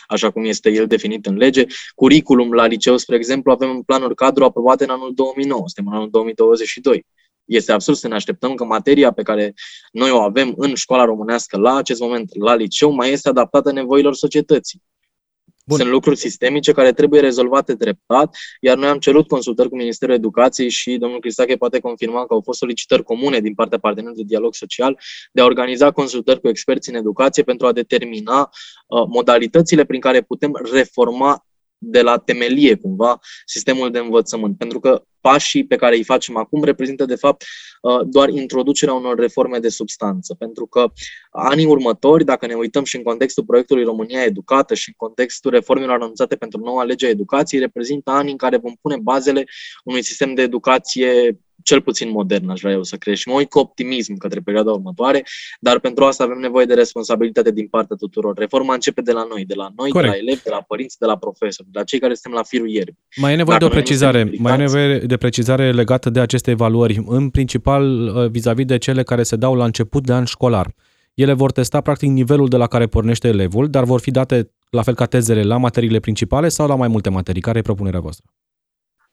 [0.06, 1.64] așa cum este el definit în lege.
[1.94, 5.98] Curriculum la liceu, spre exemplu, avem un planuri cadru aprobate în anul 2009, suntem în
[5.98, 7.06] anul 2022.
[7.44, 9.54] Este absurd să ne așteptăm că materia pe care
[9.92, 14.14] noi o avem în școala românească la acest moment, la liceu, mai este adaptată nevoilor
[14.14, 14.82] societății.
[15.64, 15.78] Bun.
[15.78, 20.68] Sunt lucruri sistemice care trebuie rezolvate treptat, iar noi am cerut consultări cu Ministerul Educației
[20.68, 24.54] și domnul Cristache poate confirma că au fost solicitări comune din partea partenerilor de dialog
[24.54, 24.98] social
[25.32, 30.22] de a organiza consultări cu experți în educație pentru a determina uh, modalitățile prin care
[30.22, 31.44] putem reforma
[31.78, 34.58] de la temelie, cumva, sistemul de învățământ.
[34.58, 37.44] Pentru că pașii pe care îi facem acum reprezintă, de fapt,
[37.83, 40.35] uh, doar introducerea unor reforme de substanță.
[40.35, 40.92] Pentru că
[41.30, 45.94] anii următori, dacă ne uităm și în contextul proiectului România Educată și în contextul reformelor
[45.94, 49.44] anunțate pentru noua lege a educației, reprezintă ani în care vom pune bazele
[49.85, 53.28] unui sistem de educație cel puțin modern, aș vrea eu să crești.
[53.28, 55.24] Mă uit cu optimism către perioada următoare,
[55.60, 58.38] dar pentru asta avem nevoie de responsabilitate din partea tuturor.
[58.38, 60.12] Reforma începe de la noi, de la noi, Corect.
[60.12, 62.44] de la elevi, de la părinți, de la profesori, de la cei care suntem la
[62.44, 62.98] firul ierbii.
[63.16, 66.50] Mai e nevoie Dacă de o precizare, mai e nevoie de precizare legată de aceste
[66.50, 70.74] evaluări, în principal uh, vis-a-vis de cele care se dau la început de an școlar.
[71.14, 74.82] Ele vor testa practic nivelul de la care pornește elevul, dar vor fi date la
[74.82, 77.40] fel ca tezele la materiile principale sau la mai multe materii.
[77.40, 78.24] Care e propunerea voastră?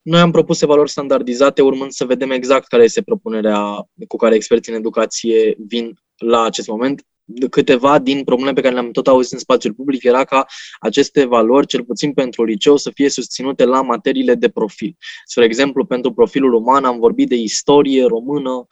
[0.07, 4.71] Noi am propus valori standardizate, urmând să vedem exact care este propunerea cu care experții
[4.71, 7.05] în educație vin la acest moment.
[7.49, 10.45] Câteva din probleme pe care le-am tot auzit în spațiul public era ca
[10.79, 14.97] aceste valori, cel puțin pentru liceu, să fie susținute la materiile de profil.
[15.25, 18.67] Spre exemplu, pentru profilul uman am vorbit de istorie română,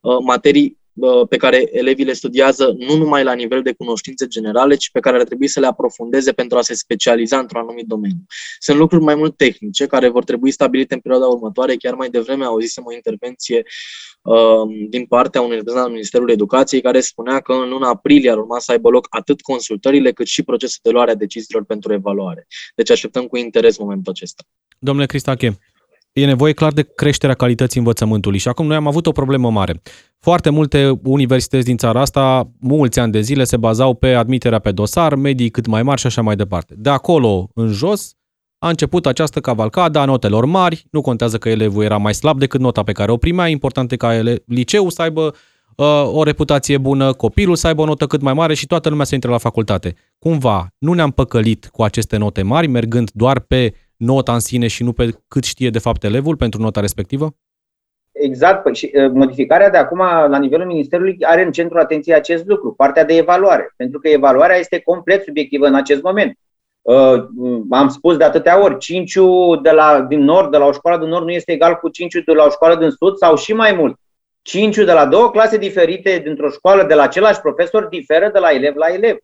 [0.00, 0.78] uh, materii
[1.28, 5.16] pe care elevii le studiază nu numai la nivel de cunoștințe generale, ci pe care
[5.16, 8.24] ar trebui să le aprofundeze pentru a se specializa într-un anumit domeniu.
[8.58, 11.74] Sunt lucruri mai mult tehnice care vor trebui stabilite în perioada următoare.
[11.76, 13.62] Chiar mai devreme auzisem o intervenție
[14.22, 18.38] uh, din partea unui reprezentant al Ministerului Educației care spunea că în luna aprilie ar
[18.38, 22.46] urma să aibă loc atât consultările cât și procesul de luare a deciziilor pentru evaluare.
[22.74, 24.42] Deci așteptăm cu interes momentul acesta.
[24.78, 25.58] Domnule Cristache,
[26.12, 29.82] e nevoie clar de creșterea calității învățământului și acum noi am avut o problemă mare.
[30.18, 34.70] Foarte multe universități din țara asta, mulți ani de zile, se bazau pe admiterea pe
[34.70, 36.74] dosar, medii cât mai mari și așa mai departe.
[36.76, 38.12] De acolo în jos
[38.58, 42.60] a început această cavalcadă a notelor mari, nu contează că elevul era mai slab decât
[42.60, 45.34] nota pe care o primea, important e ca ele, liceul să aibă
[45.76, 49.04] uh, o reputație bună, copilul să aibă o notă cât mai mare și toată lumea
[49.04, 49.94] să intre la facultate.
[50.18, 54.82] Cumva, nu ne-am păcălit cu aceste note mari, mergând doar pe nota în sine și
[54.82, 57.34] nu pe cât știe de fapt elevul pentru nota respectivă?
[58.12, 58.62] Exact.
[58.62, 63.04] Păi și modificarea de acum la nivelul Ministerului are în centrul atenției acest lucru, partea
[63.04, 63.72] de evaluare.
[63.76, 66.38] Pentru că evaluarea este complet subiectivă în acest moment.
[66.82, 67.24] Uh,
[67.70, 69.14] am spus de atâtea ori, 5
[69.62, 72.12] de la, din nord, de la o școală din nord, nu este egal cu 5
[72.12, 73.98] de la o școală din sud sau și mai mult.
[74.42, 78.50] 5 de la două clase diferite dintr-o școală de la același profesor diferă de la
[78.50, 79.16] elev la elev.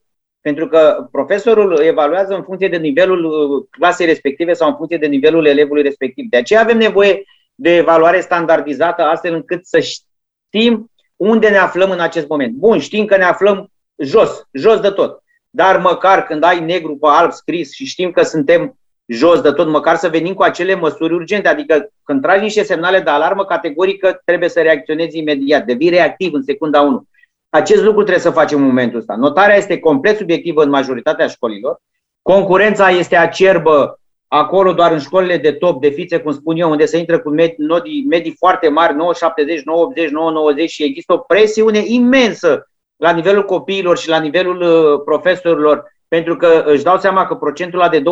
[0.45, 5.07] Pentru că profesorul evaluează în funcție de nivelul uh, clasei respective sau în funcție de
[5.07, 6.27] nivelul elevului respectiv.
[6.31, 7.23] De aceea avem nevoie
[7.55, 12.53] de evaluare standardizată, astfel încât să știm unde ne aflăm în acest moment.
[12.53, 15.23] Bun, știm că ne aflăm jos, jos de tot.
[15.51, 19.69] Dar măcar când ai negru pe alb scris și știm că suntem jos de tot,
[19.69, 21.49] măcar să venim cu acele măsuri urgente.
[21.49, 26.43] Adică când tragi niște semnale de alarmă, categorică trebuie să reacționezi imediat, devii reactiv în
[26.43, 27.07] secunda 1.
[27.55, 29.17] Acest lucru trebuie să facem în momentul ăsta.
[29.17, 31.81] Notarea este complet subiectivă în majoritatea școlilor.
[32.23, 36.85] Concurența este acerbă acolo doar în școlile de top, de fițe, cum spun eu, unde
[36.85, 41.13] se intră cu medii, medii foarte mari, 9, 70, 9, 80, 9, 90 și există
[41.13, 46.99] o presiune imensă la nivelul copiilor și la nivelul uh, profesorilor, pentru că își dau
[46.99, 48.03] seama că procentul ăla de 20%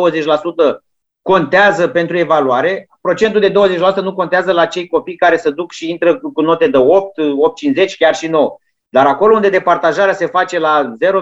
[1.21, 3.53] contează pentru evaluare, procentul de 20%
[3.95, 7.97] nu contează la cei copii care se duc și intră cu note de 8, 8,50,
[7.97, 8.57] chiar și 9.
[8.95, 11.17] Dar acolo unde departajarea se face la 0,01,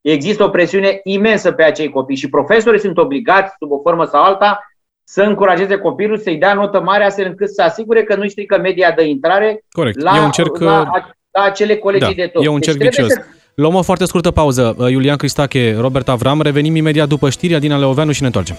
[0.00, 4.22] există o presiune imensă pe acei copii și profesorii sunt obligați, sub o formă sau
[4.22, 4.60] alta,
[5.04, 8.92] să încurajeze copilul să-i dea notă mare astfel încât să asigure că nu-și strică media
[8.96, 10.00] de intrare Corect.
[10.00, 10.58] La, Eu încerc...
[10.58, 10.90] la,
[11.30, 12.44] la acele colegii da, de tot.
[12.44, 13.12] E un cerc deci vicios.
[13.12, 13.24] Să...
[13.54, 14.74] Luăm o foarte scurtă pauză.
[14.78, 18.56] Uh, Iulian Cristache, Robert Avram, revenim imediat după știri, Adina Leoveanu și ne întoarcem.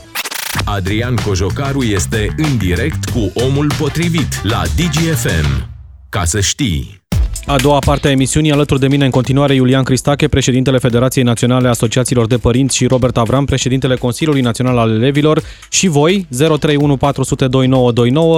[0.65, 5.67] Adrian Cojocaru este în direct cu omul potrivit la DGFM.
[6.09, 7.05] Ca să știi...
[7.49, 11.67] A doua parte a emisiunii, alături de mine în continuare Iulian Cristache, președintele Federației Naționale
[11.67, 16.95] a Asociațiilor de Părinți și Robert Avram, președintele Consiliului Național al Elevilor și voi, 031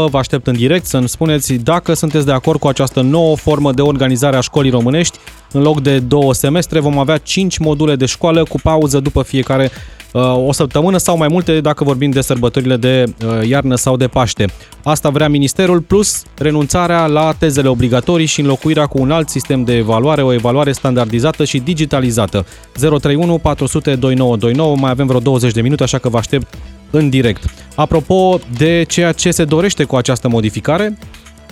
[0.07, 3.81] Vă aștept în direct să-mi spuneți dacă sunteți de acord cu această nouă formă de
[3.81, 5.17] organizare a școlii românești.
[5.51, 9.71] În loc de două semestre vom avea 5 module de școală cu pauză după fiecare
[10.11, 14.07] Uh, o săptămână sau mai multe dacă vorbim de sărbătorile de uh, iarnă sau de
[14.07, 14.45] Paște.
[14.83, 19.75] Asta vrea Ministerul, plus renunțarea la tezele obligatorii și înlocuirea cu un alt sistem de
[19.75, 22.45] evaluare, o evaluare standardizată și digitalizată.
[22.73, 26.57] 031 400 2929, mai avem vreo 20 de minute, așa că vă aștept
[26.89, 27.43] în direct.
[27.75, 30.97] Apropo de ceea ce se dorește cu această modificare,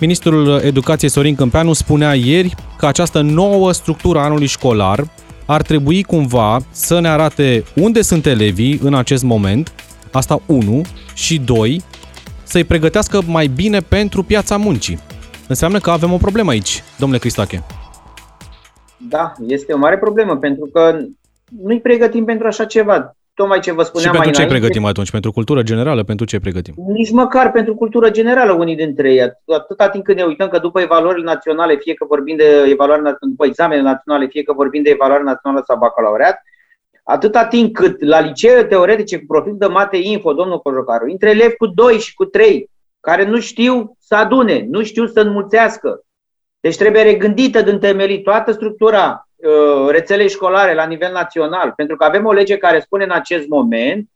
[0.00, 5.04] Ministrul Educației Sorin Câmpeanu spunea ieri că această nouă structură a anului școlar
[5.46, 9.72] ar trebui cumva să ne arate unde sunt elevii în acest moment,
[10.12, 10.82] asta 1,
[11.14, 11.82] și 2,
[12.42, 14.98] să-i pregătească mai bine pentru piața muncii.
[15.48, 17.62] Înseamnă că avem o problemă aici, domnule Cristache.
[18.96, 20.98] Da, este o mare problemă, pentru că
[21.62, 25.10] nu-i pregătim pentru așa ceva tocmai ce vă spuneam Și pentru ce pregătim atunci?
[25.10, 26.02] Pentru cultură generală?
[26.02, 26.74] Pentru ce pregătim?
[26.76, 29.32] Nici măcar pentru cultură generală unii dintre ei.
[29.46, 33.46] Atâta timp când ne uităm că după evaluările naționale, fie că vorbim de evaluare după
[33.46, 36.42] examene naționale, fie că vorbim de evaluare națională sau bacalaureat,
[37.02, 41.56] atâta timp cât la licee teoretice cu profil de mate info, domnul Cojocaru, între elevi
[41.56, 42.70] cu 2 și cu 3,
[43.00, 46.00] care nu știu să adune, nu știu să înmulțească.
[46.60, 49.27] Deci trebuie regândită din temelii toată structura Uh,
[49.88, 54.08] rețelei școlare la nivel național, pentru că avem o lege care spune în acest moment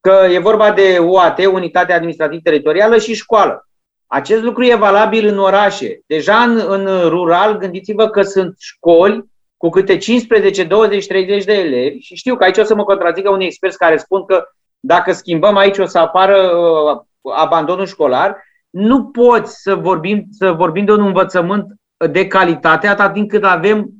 [0.00, 3.68] că e vorba de UAT, Unitate Administrativ Teritorială și școală.
[4.06, 6.00] Acest lucru e valabil în orașe.
[6.06, 9.24] Deja în, în rural, gândiți-vă că sunt școli
[9.56, 13.30] cu câte 15, 20, 30 de elevi și știu că aici o să mă contrazică
[13.30, 14.44] unii experți care spun că
[14.80, 17.00] dacă schimbăm aici o să apară uh,
[17.36, 18.36] abandonul școlar.
[18.70, 21.66] Nu poți să vorbim, să vorbim de un învățământ
[22.10, 23.97] de calitate atât timp cât avem uh,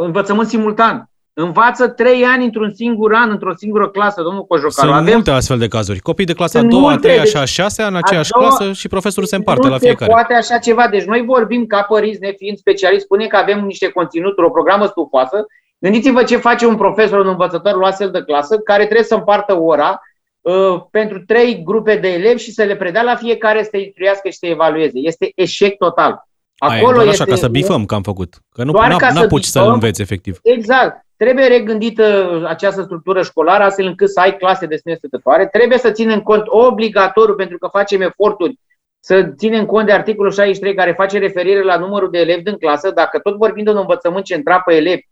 [0.00, 1.10] învățământ simultan.
[1.32, 4.72] Învață trei ani într-un singur an, într-o singură clasă, domnul Cojocaru.
[4.72, 5.12] Sunt Avem...
[5.12, 5.98] multe astfel de cazuri.
[5.98, 8.88] Copii de clasa a doua, a treia și a șasea în aceeași doua, clasă și
[8.88, 10.10] profesorul se împarte la fiecare.
[10.10, 10.88] poate așa ceva.
[10.88, 15.46] Deci noi vorbim ca părinți, nefiind specialiști, spune că avem niște conținuturi, o programă stufoasă.
[15.78, 19.60] Gândiți-vă ce face un profesor, un învățător la astfel de clasă, care trebuie să împartă
[19.60, 20.00] ora
[20.40, 24.28] uh, pentru trei grupe de elevi și să le predea la fiecare să te instruiască
[24.28, 24.98] și să evalueze.
[24.98, 26.28] Este eșec total.
[26.62, 28.34] Acolo Aia, așa, ca să bifăm că am făcut.
[28.52, 30.38] Că nu doar ca n-apuci să, să înveți efectiv.
[30.42, 31.06] Exact.
[31.16, 35.46] Trebuie regândită această structură școlară astfel încât să ai clase de sine stătătoare.
[35.46, 38.58] Trebuie să ținem cont obligatoriu, pentru că facem eforturi,
[39.00, 42.90] să ținem cont de articolul 63 care face referire la numărul de elevi din clasă.
[42.90, 45.02] Dacă tot vorbim de un învățământ centrat pe elevi,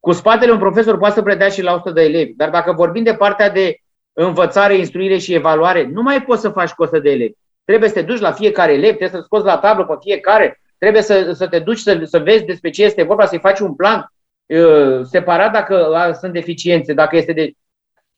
[0.00, 2.32] cu spatele un profesor poate să predea și la 100 de elevi.
[2.36, 3.76] Dar dacă vorbim de partea de
[4.12, 7.32] învățare, instruire și evaluare, nu mai poți să faci cu 100 de elevi.
[7.64, 11.02] Trebuie să te duci la fiecare elev, trebuie să scoți la tablă pe fiecare, Trebuie
[11.02, 14.12] să, să te duci să, să vezi despre ce este vorba, să-i faci un plan
[14.46, 17.52] uh, separat dacă uh, sunt deficiențe, dacă este de...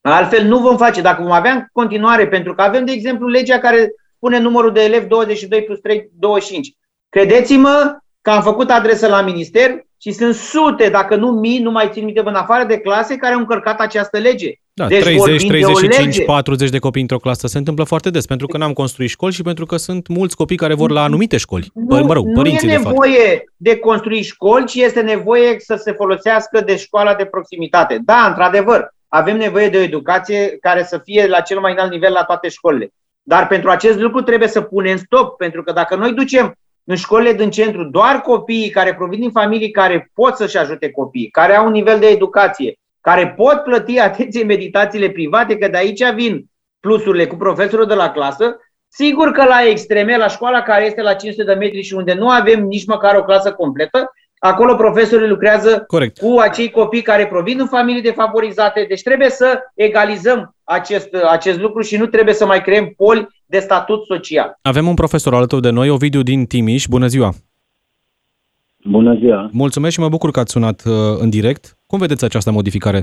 [0.01, 1.01] Altfel nu vom face.
[1.01, 4.83] Dacă vom avea în continuare, pentru că avem, de exemplu, legea care pune numărul de
[4.83, 6.75] elevi 22 plus 3, 25.
[7.09, 11.91] Credeți-mă că am făcut adresă la minister și sunt sute, dacă nu mii, nu mai
[11.93, 14.53] țin minte în afară de clase care au încărcat această lege.
[14.77, 18.47] Da, deci 30, 35, de 40 de copii într-o clasă se întâmplă foarte des, pentru
[18.47, 21.71] că n-am construit școli și pentru că sunt mulți copii care vor la anumite școli.
[21.75, 25.75] Nu, mă rog, părinții, nu e nevoie de, de construi școli, ci este nevoie să
[25.77, 28.01] se folosească de școala de proximitate.
[28.05, 32.13] Da, într-adevăr, avem nevoie de o educație care să fie la cel mai înalt nivel
[32.13, 32.89] la toate școlile.
[33.23, 37.33] Dar pentru acest lucru trebuie să punem stop, pentru că dacă noi ducem în școlile
[37.33, 41.67] din centru doar copiii care provin din familii care pot să-și ajute copiii, care au
[41.67, 47.27] un nivel de educație, care pot plăti, atenție, meditațiile private, că de aici vin plusurile
[47.27, 48.57] cu profesorul de la clasă,
[48.89, 52.29] sigur că la extreme, la școala care este la 500 de metri și unde nu
[52.29, 56.19] avem nici măcar o clasă completă, acolo profesorii lucrează Corect.
[56.19, 58.85] cu acei copii care provin în familii defavorizate.
[58.89, 63.59] Deci trebuie să egalizăm acest, acest lucru și nu trebuie să mai creăm poli de
[63.59, 64.59] statut social.
[64.63, 66.87] Avem un profesor alături de noi, Ovidiu din Timiș.
[66.87, 67.33] Bună ziua!
[68.85, 69.49] Bună ziua!
[69.53, 71.77] Mulțumesc și mă bucur că ați sunat uh, în direct.
[71.95, 73.01] Cum vedeți această modificare?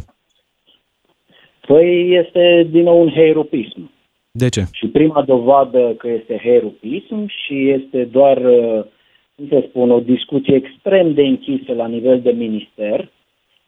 [1.67, 3.91] Păi este din nou un heiropism.
[4.31, 4.63] De ce?
[4.71, 8.83] Și prima dovadă că este heiropism și este doar, uh,
[9.35, 13.11] cum să spun, o discuție extrem de închisă la nivel de minister,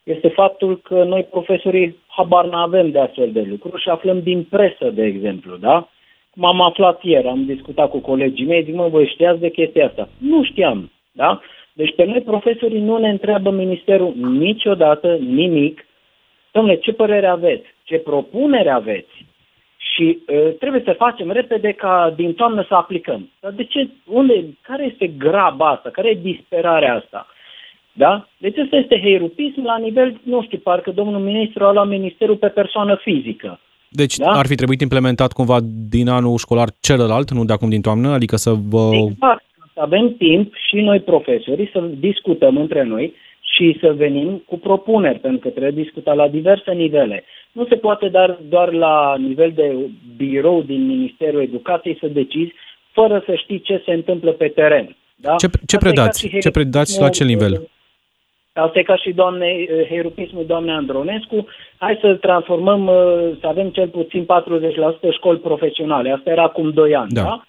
[0.04, 4.44] este faptul că noi profesorii habar nu avem de astfel de lucruri și aflăm din
[4.44, 5.90] presă, de exemplu, da?
[6.30, 9.86] Cum am aflat ieri, am discutat cu colegii mei, zic, mă, voi știați de chestia
[9.86, 10.10] asta?
[10.18, 11.42] Nu știam, da?
[11.74, 15.86] Deci pe noi profesorii nu ne întreabă ministerul niciodată nimic.
[16.52, 17.66] Domnule, ce părere aveți?
[17.84, 19.26] Ce propunere aveți?
[19.78, 23.30] Și uh, trebuie să facem repede ca din toamnă să aplicăm.
[23.40, 23.90] Dar de ce?
[24.06, 24.46] Unde?
[24.62, 25.90] Care este graba asta?
[25.90, 27.28] Care e disperarea asta?
[27.94, 28.28] Da?
[28.38, 32.48] Deci ăsta este heirupism la nivel, nu știu, parcă domnul ministru a luat ministerul pe
[32.48, 33.60] persoană fizică.
[33.90, 34.30] Deci Da?
[34.30, 35.60] ar fi trebuit implementat cumva
[35.90, 38.90] din anul școlar celălalt, nu de acum din toamnă, adică să vă...
[38.92, 39.46] Exact.
[39.74, 43.14] Să avem timp și noi profesorii să discutăm între noi
[43.56, 47.24] și să venim cu propuneri, pentru că trebuie discuta la diverse nivele.
[47.52, 49.76] Nu se poate dar doar la nivel de
[50.18, 52.52] birou din Ministerul Educației să decizi
[52.92, 54.96] fără să știi ce se întâmplă pe teren.
[55.16, 55.36] Da?
[55.36, 56.28] Ce- ce Asta e ca predați?
[56.28, 57.68] și Ce predați la ce nivel?
[58.54, 61.48] Asta e ca și doamne, heirupismul doamnei Andronescu.
[61.78, 66.12] Hai să transformăm, uh, să avem cel puțin 40% școli profesionale.
[66.12, 67.22] Asta era acum 2 ani, Da.
[67.22, 67.44] da?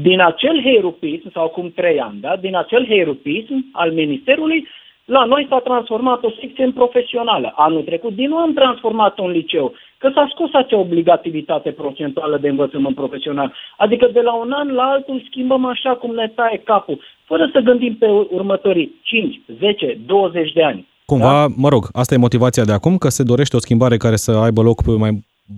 [0.00, 2.36] Din acel heirupism, sau acum 3 ani, da?
[2.36, 4.66] Din acel heirupism al Ministerului,
[5.04, 7.52] la noi s-a transformat o secție în profesională.
[7.56, 12.48] Anul trecut, din nou am transformat un liceu, că s-a scos acea obligativitate procentuală de
[12.48, 13.52] învățământ profesional.
[13.76, 17.60] Adică de la un an la altul schimbăm așa cum ne taie capul, fără să
[17.60, 20.86] gândim pe următorii 5, 10, 20 de ani.
[21.04, 24.30] Cumva, mă rog, asta e motivația de acum, că se dorește o schimbare care să
[24.30, 25.10] aibă loc pe mai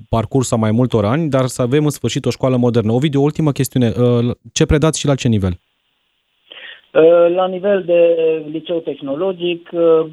[0.09, 2.93] parcurs sau mai multor ani, dar să avem în sfârșit o școală modernă.
[2.93, 3.93] Ovidiu, o ultimă chestiune.
[3.99, 5.53] Uh, Ce predați și la ce nivel?
[6.95, 7.99] Uh, La nivel de
[8.51, 10.07] liceu tehnologic uh,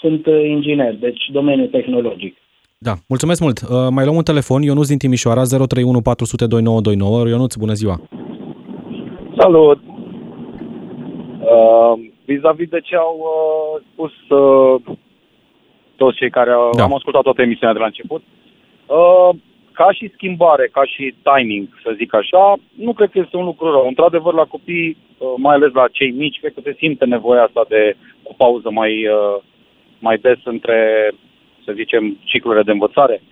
[0.00, 2.36] sunt uh, inginer, deci domeniul tehnologic.
[2.78, 3.60] Da, mulțumesc mult.
[3.60, 7.28] Uh, Mai luăm un telefon, Ionuț din Timișoara, 031 400 2929.
[7.28, 8.00] Ionuț, bună ziua!
[9.38, 9.78] Salut!
[11.40, 11.92] Uh,
[12.24, 14.80] vis-a-vis de ce au uh, spus uh,
[15.96, 16.82] toți cei care au, Da.
[16.82, 18.47] am ascultat toată emisiunea de la început, uh,
[19.78, 23.70] ca și schimbare, ca și timing, să zic așa, nu cred că este un lucru
[23.70, 23.86] rău.
[23.86, 27.64] Într-adevăr, la copii, uh, mai ales la cei mici, cred că se simte nevoia asta
[27.68, 29.36] de o pauză mai, uh,
[29.98, 30.78] mai des între,
[31.64, 33.22] să zicem, ciclurile de învățare.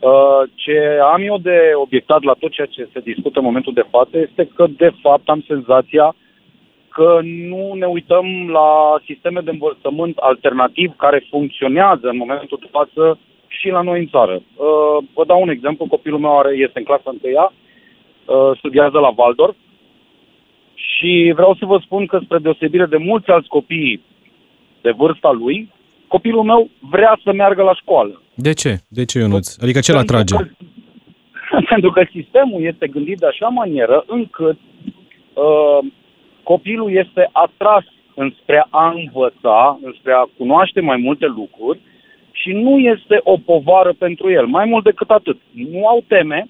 [0.00, 3.88] Uh, ce am eu de obiectat la tot ceea ce se discută în momentul de
[3.90, 6.14] față este că, de fapt, am senzația
[6.88, 13.18] că nu ne uităm la sisteme de învățământ alternativ care funcționează în momentul de față
[13.60, 14.34] și la noi în țară.
[14.34, 19.12] Uh, vă dau un exemplu, copilul meu are, este în clasa întâia, uh, studiază la
[19.16, 19.56] Waldorf
[20.74, 24.02] și vreau să vă spun că spre deosebire de mulți alți copii
[24.80, 25.70] de vârsta lui,
[26.06, 28.22] copilul meu vrea să meargă la școală.
[28.34, 28.80] De ce?
[28.88, 29.56] De ce, Ionuț?
[29.62, 30.34] Adică ce-l Pentru atrage?
[30.36, 30.50] că-
[31.74, 34.58] pentru că sistemul este gândit de așa manieră încât
[35.34, 35.78] uh,
[36.42, 37.84] copilul este atras
[38.14, 41.78] înspre a învăța, înspre a cunoaște mai multe lucruri
[42.42, 44.46] și nu este o povară pentru el.
[44.46, 45.38] Mai mult decât atât.
[45.50, 46.48] Nu au teme.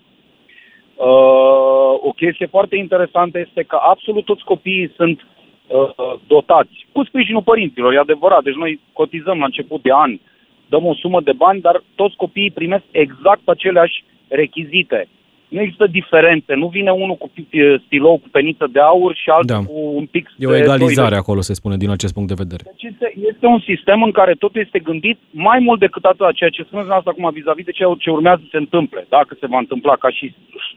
[0.96, 7.42] Uh, o chestie foarte interesantă este că absolut toți copiii sunt uh, dotați cu sprijinul
[7.42, 8.42] părinților, e adevărat.
[8.42, 10.18] Deci noi cotizăm la început de an,
[10.68, 15.08] dăm o sumă de bani, dar toți copiii primesc exact aceleași rechizite.
[15.54, 16.54] Nu există diferențe.
[16.54, 19.58] Nu vine unul cu pi- stilou cu peniță de aur și altul Da.
[19.70, 22.40] cu un pix E o de egalizare doi acolo, se spune, din acest punct de
[22.42, 22.62] vedere.
[22.64, 26.50] deci este, este un sistem în care totul este gândit mai mult decât atât ceea
[26.50, 29.06] ce spuneți asta acum vis-a-vis de ce, ce urmează să se întâmple.
[29.08, 30.34] Dacă se va întâmpla ca și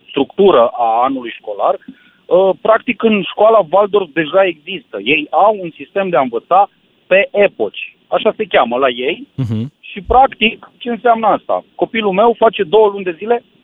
[0.10, 4.98] structură a anului școlar, uh, practic în școala Waldorf deja există.
[5.04, 6.70] Ei au un sistem de a învăța
[7.08, 7.96] pe epoci.
[8.08, 9.28] Așa se cheamă la ei.
[9.44, 9.66] Uh-huh.
[9.80, 11.66] Și practic, ce înseamnă asta?
[11.76, 13.55] Copilul meu face două luni de zile, uh,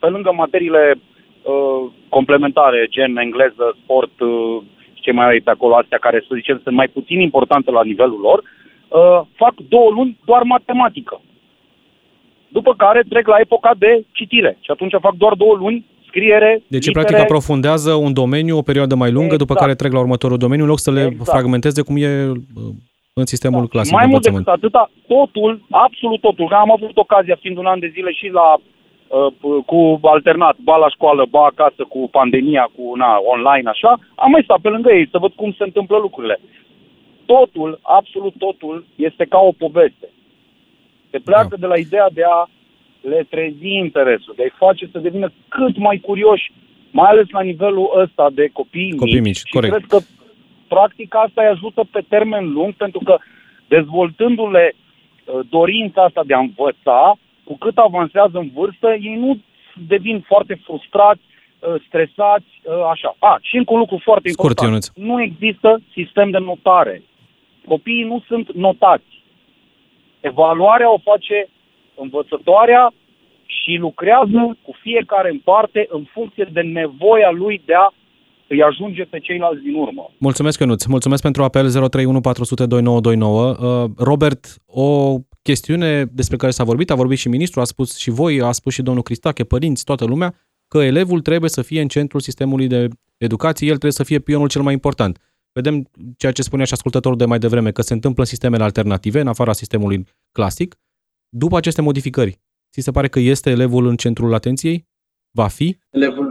[0.00, 4.58] pe lângă materiile uh, complementare, gen engleză, sport, uh,
[4.94, 7.82] și ce mai ai pe acolo, astea care, să zicem, sunt mai puțin importante la
[7.84, 11.20] nivelul lor, uh, fac două luni doar matematică.
[12.48, 14.58] După care trec la epoca de citire.
[14.60, 18.94] Și atunci fac doar două luni scriere, Deci, litere, practic, aprofundează un domeniu o perioadă
[18.94, 19.60] mai lungă, după Exact.
[19.60, 21.28] care trec la următorul domeniu, în loc să le Exact.
[21.30, 22.36] fragmenteze cum e uh,
[23.12, 24.64] în sistemul Și clasic mai de mult decât învățământ.
[24.64, 28.48] atâta, totul, absolut totul, că am avut ocazia, fiind un an de zile și la
[28.54, 28.77] uh, p-
[29.66, 34.42] cu alternat, ba la școală, ba acasă, cu pandemia, cu na, online, așa, am mai
[34.42, 36.40] stat pe lângă ei să văd cum se întâmplă lucrurile.
[37.26, 40.08] totul, absolut totul, este ca o poveste.
[41.10, 41.56] Se pleacă da.
[41.56, 42.48] de la ideea de a
[43.00, 46.52] le trezi interesul, de a-i face să devină cât mai curioși,
[46.90, 49.24] mai ales la nivelul ăsta de copii, copii mici.
[49.24, 49.74] mici și corect.
[49.74, 49.98] cred că
[50.68, 53.18] practica asta îi ajută pe termen lung, pentru că
[53.68, 57.18] dezvoltându-le uh, dorința asta de a învăța,
[57.48, 59.38] cu cât avansează în vârstă, ei nu
[59.92, 63.16] devin foarte frustrați, uh, stresați, uh, așa.
[63.18, 64.68] A, și încă un lucru foarte Scurt, important.
[64.68, 65.10] Ionuț.
[65.10, 67.02] Nu există sistem de notare.
[67.66, 69.12] Copiii nu sunt notați.
[70.20, 71.48] Evaluarea o face
[71.94, 72.92] învățătoarea
[73.46, 77.88] și lucrează cu fiecare în parte în funcție de nevoia lui de a
[78.48, 80.10] îi ajunge pe ceilalți din urmă.
[80.18, 80.84] Mulțumesc, Ionuț.
[80.84, 83.82] Mulțumesc pentru apel 031 400 2929.
[83.84, 85.18] Uh, Robert, o
[85.48, 88.72] chestiune despre care s-a vorbit, a vorbit și ministrul, a spus și voi, a spus
[88.72, 90.34] și domnul Cristache, părinți, toată lumea,
[90.68, 94.48] că elevul trebuie să fie în centrul sistemului de educație, el trebuie să fie pionul
[94.48, 95.18] cel mai important.
[95.52, 99.20] Vedem ceea ce spunea și ascultătorul de mai devreme, că se întâmplă în sistemele alternative,
[99.20, 100.78] în afara sistemului clasic.
[101.28, 102.40] După aceste modificări,
[102.72, 104.86] ți se pare că este elevul în centrul atenției?
[105.30, 105.78] Va fi?
[105.90, 106.27] Elevul,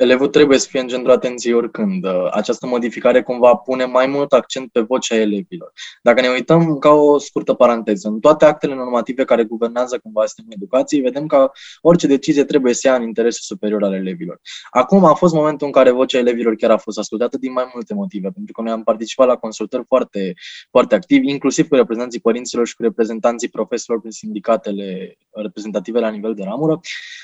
[0.00, 2.04] elevul trebuie să fie în centrul atenției oricând.
[2.04, 5.72] Uh, Această modificare cumva pune mai mult accent pe vocea elevilor.
[6.02, 10.52] Dacă ne uităm ca o scurtă paranteză, în toate actele normative care guvernează cumva sistemul
[10.54, 14.40] educației, vedem că orice decizie trebuie să ia în interesul superior al elevilor.
[14.70, 17.94] Acum a fost momentul în care vocea elevilor chiar a fost ascultată din mai multe
[17.94, 20.34] motive, pentru că noi am participat la consultări foarte,
[20.70, 26.34] foarte activ, inclusiv cu reprezentanții părinților și cu reprezentanții profesorilor prin sindicatele reprezentative la nivel
[26.34, 26.80] de ramură.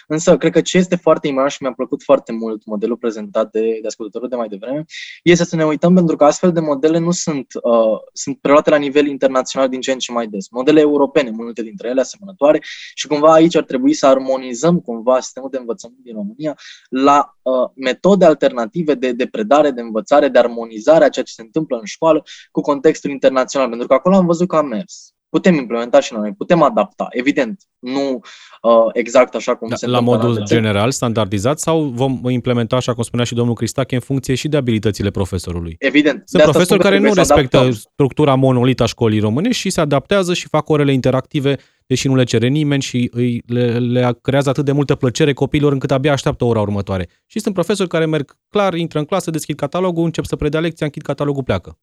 [0.07, 3.61] Însă, cred că ce este foarte important și mi-a plăcut foarte mult modelul prezentat de,
[3.61, 4.85] de ascultătorul de mai devreme,
[5.23, 8.77] este să ne uităm pentru că astfel de modele nu sunt, uh, sunt preluate la
[8.77, 10.49] nivel internațional din ce în ce mai des.
[10.49, 12.61] Modele europene, multe dintre ele asemănătoare
[12.95, 16.59] și cumva aici ar trebui să armonizăm cumva sistemul de învățământ din România
[16.89, 21.43] la uh, metode alternative de, de predare, de învățare, de armonizare a ceea ce se
[21.43, 25.55] întâmplă în școală cu contextul internațional, pentru că acolo am văzut că a mers putem
[25.55, 28.21] implementa și noi, putem adapta, evident, nu
[28.63, 30.61] uh, exact așa cum Da, se la întâmplă în modul alte țări.
[30.61, 34.57] general, standardizat, sau vom implementa, așa cum spunea și domnul Cristache, în funcție și de
[34.57, 35.77] abilitățile profesorului?
[35.79, 36.15] Evident.
[36.17, 37.91] Sunt De asta profesori spun că care nu trebuie să respectă adaptăm.
[37.93, 41.57] structura monolită a școlii române și se adaptează și fac orele interactive,
[41.87, 45.73] deși nu le cere nimeni și îi, le, le creează atât de multă plăcere copiilor
[45.73, 47.09] încât abia așteaptă ora următoare.
[47.27, 50.87] Și sunt profesori care merg clar, intră în clasă, deschid catalogul, încep să predea lecția,
[50.87, 51.79] închid catalogul, pleacă.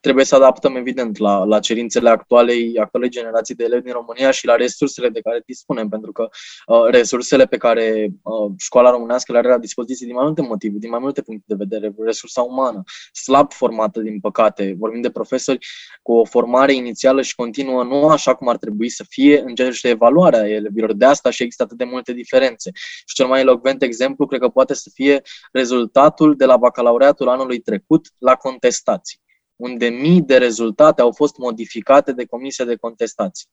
[0.00, 4.46] Trebuie să adaptăm, evident, la, la cerințele actualei, actualei generații de elevi din România și
[4.46, 6.28] la resursele de care dispunem, pentru că
[6.66, 10.78] uh, resursele pe care uh, școala românească le are la dispoziție din mai multe motive,
[10.78, 14.74] din mai multe puncte de vedere, resursa umană, slab formată, din păcate.
[14.78, 15.66] Vorbim de profesori
[16.02, 19.54] cu o formare inițială și continuă, nu așa cum ar trebui să fie în ceea
[19.54, 20.92] ce privește evaluarea elevilor.
[20.92, 22.70] De asta și există atât de multe diferențe.
[23.06, 27.58] Și cel mai elocvent exemplu, cred că poate să fie rezultatul de la bacalaureatul anului
[27.58, 29.20] trecut la contestații
[29.58, 33.46] unde mii de rezultate au fost modificate de comisia de contestații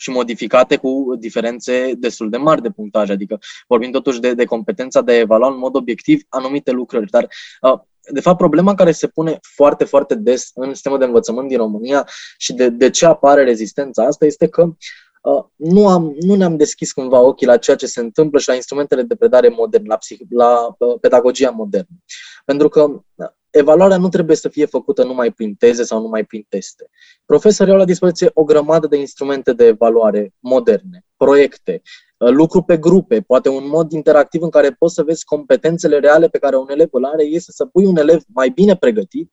[0.00, 3.38] și modificate cu diferențe destul de mari de punctaj, adică
[3.68, 7.10] vorbim totuși de, de competența de a evalua în mod obiectiv anumite lucrări.
[7.10, 7.28] Dar,
[7.60, 7.80] uh,
[8.12, 12.08] de fapt, problema care se pune foarte, foarte des în sistemul de învățământ din România
[12.38, 16.92] și de, de ce apare rezistența asta este că uh, nu, am, nu ne-am deschis
[16.92, 20.18] cumva ochii la ceea ce se întâmplă și la instrumentele de predare moderne, la, psih,
[20.30, 21.96] la uh, pedagogia modernă.
[22.44, 26.46] Pentru că uh, evaluarea nu trebuie să fie făcută numai prin teze sau numai prin
[26.48, 26.90] teste.
[27.24, 31.82] Profesorii au la dispoziție o grămadă de instrumente de evaluare moderne, proiecte,
[32.16, 36.38] lucru pe grupe, poate un mod interactiv în care poți să vezi competențele reale pe
[36.38, 39.32] care un elev îl are, este să pui un elev mai bine pregătit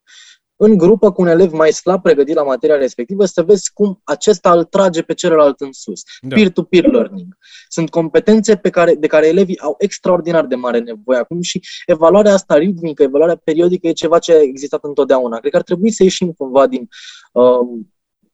[0.58, 4.52] în grupă cu un elev mai slab pregătit la materia respectivă, să vezi cum acesta
[4.52, 6.02] îl trage pe celălalt în sus.
[6.22, 6.36] Da.
[6.36, 7.38] Peer-to-peer learning.
[7.68, 12.34] Sunt competențe pe care, de care elevii au extraordinar de mare nevoie acum și evaluarea
[12.34, 15.40] asta ritmică, evaluarea periodică e ceva ce a existat întotdeauna.
[15.40, 16.88] Cred că ar trebui să ieșim cumva din
[17.32, 17.84] uh,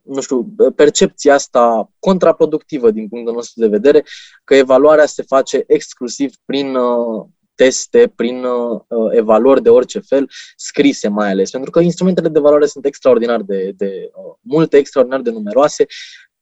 [0.02, 4.04] nu știu, percepția asta contraproductivă din punctul nostru de vedere,
[4.44, 8.82] că evaluarea se face exclusiv prin uh, teste, prin uh,
[9.12, 11.52] evaluări de orice fel, scrise mai ales.
[11.52, 15.86] Pentru că instrumentele de evaluare sunt extraordinar de, de uh, multe, extraordinar de numeroase,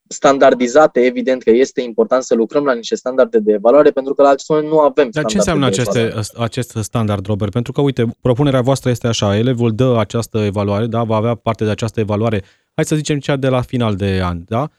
[0.07, 4.29] standardizate, evident că este important să lucrăm la niște standarde de evaluare, pentru că la
[4.29, 7.51] acest moment nu avem Dar ce înseamnă aceste, acest standard, Robert?
[7.51, 11.63] Pentru că, uite, propunerea voastră este așa, elevul dă această evaluare, da, va avea parte
[11.63, 12.43] de această evaluare,
[12.75, 14.69] hai să zicem cea de la final de an, da?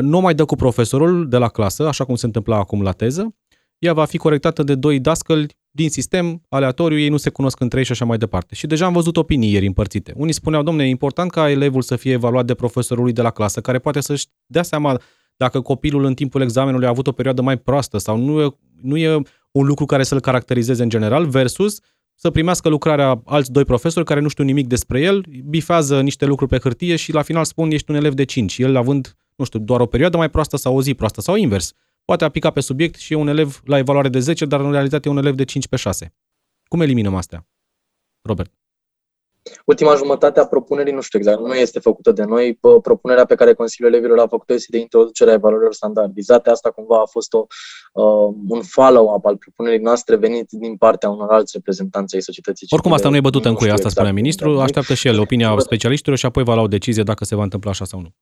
[0.00, 3.34] Nu mai dă cu profesorul de la clasă, așa cum se întâmpla acum la teză,
[3.78, 7.78] ea va fi corectată de doi dascăli din sistem, aleatoriu, ei nu se cunosc între
[7.78, 8.54] ei și așa mai departe.
[8.54, 10.12] Și deja am văzut opinii ieri împărțite.
[10.16, 13.60] Unii spuneau, domne, e important ca elevul să fie evaluat de profesorului de la clasă,
[13.60, 15.00] care poate să-și dea seama
[15.36, 18.96] dacă copilul în timpul examenului a avut o perioadă mai proastă sau nu e, nu
[18.96, 21.80] e un lucru care să-l caracterizeze în general, versus
[22.14, 26.50] să primească lucrarea alți doi profesori care nu știu nimic despre el, bifează niște lucruri
[26.50, 29.58] pe hârtie și la final spun ești un elev de 5, el având, nu știu,
[29.58, 31.72] doar o perioadă mai proastă sau o zi proastă sau invers.
[32.08, 35.08] Poate aplica pe subiect și e un elev la evaluare de 10, dar în realitate
[35.08, 36.14] e un elev de 5 pe 6.
[36.68, 37.46] Cum eliminăm astea?
[38.22, 38.52] Robert.
[39.64, 42.58] Ultima jumătate a propunerii, nu știu exact, nu este făcută de noi.
[42.82, 46.50] Propunerea pe care Consiliul Elevilor a făcut-o este de introducerea evaluărilor standardizate.
[46.50, 47.46] Asta cumva a fost o,
[47.92, 52.80] uh, un follow-up al propunerii noastre venit din partea unor alți reprezentanți ai societății civile.
[52.80, 54.60] Oricum, asta nu e bătută în cuie, asta exact spunea ministrul.
[54.60, 57.70] Așteaptă și el opinia specialiștilor și apoi va lua o decizie dacă se va întâmpla
[57.70, 58.14] așa sau nu.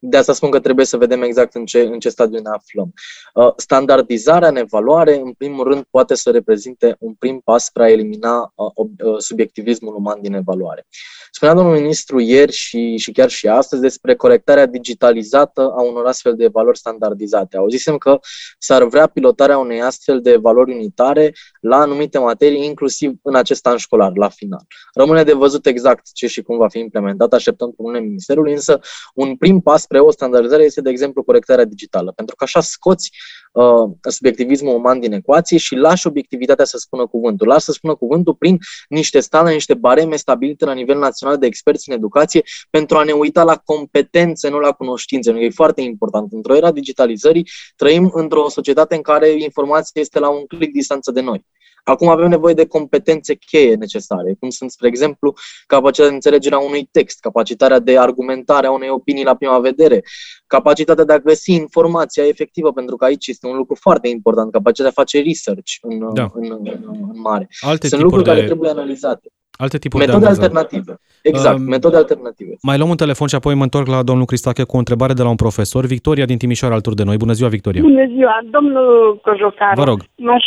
[0.00, 2.92] De asta spun că trebuie să vedem exact în ce, în ce stadiu ne aflăm.
[3.34, 7.90] Uh, standardizarea în evaluare, în primul rând, poate să reprezinte un prim pas spre a
[7.90, 10.86] elimina uh, uh, subiectivismul uman din evaluare.
[11.30, 16.34] Spunea domnul ministru ieri și, și chiar și astăzi despre corectarea digitalizată a unor astfel
[16.34, 17.56] de valori standardizate.
[17.56, 18.18] Auzisem că
[18.58, 23.76] s-ar vrea pilotarea unei astfel de valori unitare la anumite materii, inclusiv în acest an
[23.76, 24.66] școlar, la final.
[24.94, 28.80] Rămâne de văzut exact ce și cum va fi implementat, așteptăm propunerea Ministerului, însă
[29.14, 33.10] un prim pas spre o standardizare este, de exemplu, corectarea digitală, pentru că așa scoți
[33.52, 37.46] uh, subiectivismul uman din ecuație și lași obiectivitatea să spună cuvântul.
[37.46, 38.58] Lași să spună cuvântul prin
[38.88, 43.12] niște standarde, niște bareme stabilite la nivel național de experți în educație pentru a ne
[43.12, 45.30] uita la competențe, nu la cunoștințe.
[45.30, 46.32] E foarte important.
[46.32, 51.20] Într-o era digitalizării trăim într-o societate în care informația este la un clic distanță de
[51.20, 51.46] noi.
[51.84, 55.34] Acum avem nevoie de competențe cheie necesare, cum sunt, spre exemplu,
[55.66, 60.02] capacitatea de înțelegere a unui text, capacitatea de argumentare a unei opinii la prima vedere,
[60.46, 64.92] capacitatea de a găsi informația efectivă, pentru că aici este un lucru foarte important, capacitatea
[64.92, 66.30] de a face research în, da.
[66.34, 66.66] în, în,
[67.12, 67.48] în mare.
[67.60, 68.30] Alte sunt lucruri de...
[68.30, 69.28] care trebuie analizate.
[69.64, 70.92] Alte tipuri metode de alternative.
[71.22, 72.52] Exact, uh, metode alternative.
[72.62, 75.22] Mai luăm un telefon și apoi mă întorc la domnul Cristache cu o întrebare de
[75.22, 75.84] la un profesor.
[75.86, 77.16] Victoria din Timișoara alături de noi.
[77.16, 77.82] Bună ziua, Victoria.
[77.82, 79.80] Bună ziua, domnul Cojocaru.
[79.80, 79.98] Vă rog.
[80.16, 80.44] M-aș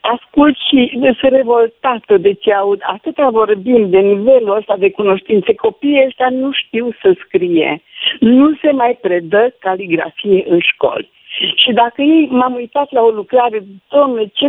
[0.00, 0.80] ascult și
[1.20, 2.80] sunt revoltată de ce aud.
[2.82, 5.54] Atâta vorbim de nivelul ăsta de cunoștințe.
[5.54, 7.82] Copiii ăștia nu știu să scrie.
[8.20, 11.10] Nu se mai predă caligrafie în școli.
[11.54, 14.46] Și dacă ei m-am uitat la o lucrare, domnule, ce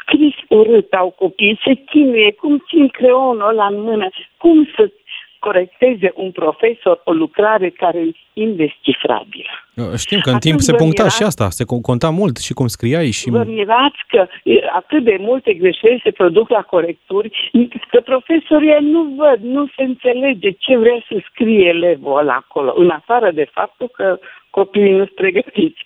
[0.00, 4.90] scris urât au copiii, se chinuie, cum țin creonul ăla în mână, cum să
[5.38, 9.52] corecteze un profesor o lucrare care e indescifrabilă.
[9.96, 12.66] Știm că în Atunci timp se puncta mirați, și asta, se conta mult și cum
[12.66, 13.30] scriai și...
[13.30, 14.26] Vă mirați că
[14.72, 17.50] atât de multe greșeli se produc la corecturi,
[17.90, 22.90] că profesorii nu văd, nu se înțelege ce vrea să scrie elevul ăla acolo, în
[22.90, 24.18] afară de faptul că
[24.50, 25.80] copiii nu sunt pregătiți.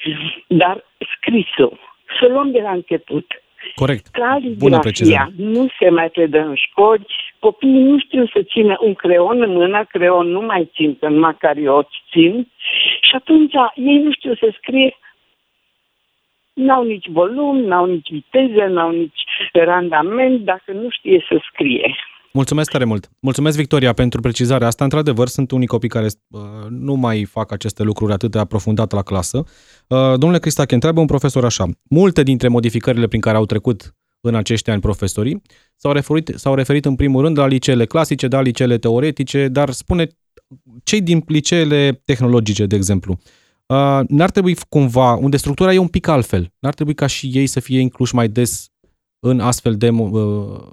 [0.47, 0.85] Dar
[1.17, 1.79] scrisul,
[2.21, 3.27] să luăm de la început,
[3.75, 4.07] Corect.
[4.59, 5.33] Bună precizare.
[5.37, 7.07] nu se mai predă în școli,
[7.39, 11.37] copiii nu știu să țină un creon în mână, creon nu mai țin, că numai
[11.39, 12.49] carioți țin,
[13.01, 14.95] și atunci ei nu știu să scrie
[16.53, 21.97] N-au nici volum, n-au nici viteză, n-au nici randament dacă nu știe să scrie.
[22.33, 23.11] Mulțumesc tare mult.
[23.21, 24.85] Mulțumesc, Victoria, pentru precizarea asta.
[24.85, 29.03] Într-adevăr, sunt unii copii care uh, nu mai fac aceste lucruri atât de aprofundat la
[29.03, 29.37] clasă.
[29.39, 31.69] Uh, domnule Cristache, întreabă un profesor așa.
[31.83, 35.43] Multe dintre modificările prin care au trecut în acești ani profesorii
[35.77, 40.07] s-au referit, s-au referit în primul rând la liceele clasice, da, liceele teoretice, dar spune
[40.83, 43.19] cei din liceele tehnologice, de exemplu,
[43.67, 47.47] uh, n-ar trebui cumva, unde structura e un pic altfel, n-ar trebui ca și ei
[47.47, 48.69] să fie incluși mai des
[49.19, 50.73] în astfel de uh,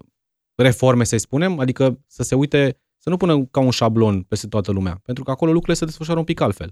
[0.64, 4.72] reforme, să spunem, adică să se uite, să nu pună ca un șablon peste toată
[4.72, 6.70] lumea, pentru că acolo lucrurile se desfășoară un pic altfel.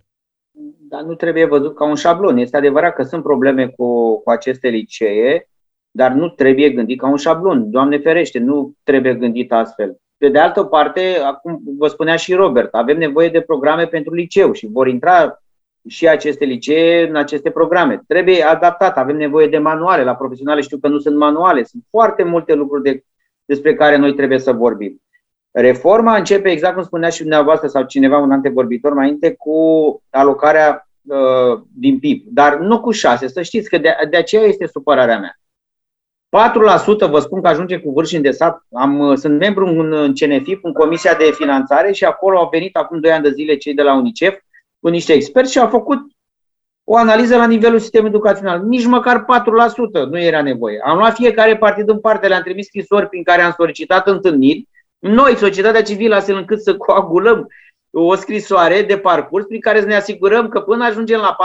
[0.90, 2.38] Dar nu trebuie văzut ca un șablon.
[2.38, 5.50] Este adevărat că sunt probleme cu, cu aceste licee,
[5.92, 7.70] dar nu trebuie gândit ca un șablon.
[7.70, 9.98] Doamne ferește, nu trebuie gândit astfel.
[10.18, 14.52] Pe de altă parte, acum vă spunea și Robert, avem nevoie de programe pentru liceu
[14.52, 15.44] și vor intra
[15.88, 18.04] și aceste licee în aceste programe.
[18.08, 20.04] Trebuie adaptat, avem nevoie de manuale.
[20.04, 23.04] La profesionale știu că nu sunt manuale, sunt foarte multe lucruri de
[23.46, 25.02] despre care noi trebuie să vorbim.
[25.52, 29.58] Reforma începe, exact cum spunea și dumneavoastră sau cineva, un antevorbitor mai înainte, cu
[30.10, 33.28] alocarea uh, din PIB, dar nu cu 6.
[33.28, 35.40] Să știți că de, de aceea este supărarea mea.
[37.08, 38.66] 4% vă spun că ajunge cu vârși de sat.
[38.72, 42.76] Am, uh, sunt membru în, în CNFIP, în Comisia de Finanțare și acolo au venit
[42.76, 44.38] acum 2 ani de zile cei de la UNICEF
[44.80, 46.00] cu niște experți și au făcut
[46.88, 48.62] o analiză la nivelul sistemului educațional.
[48.62, 49.26] Nici măcar
[50.06, 50.82] 4% nu era nevoie.
[50.86, 54.68] Am luat fiecare partid în parte, le-am trimis scrisori prin care am solicitat întâlniri.
[55.00, 57.48] Noi, societatea civilă, astfel încât să coagulăm
[57.92, 61.36] o scrisoare de parcurs prin care să ne asigurăm că până ajungem la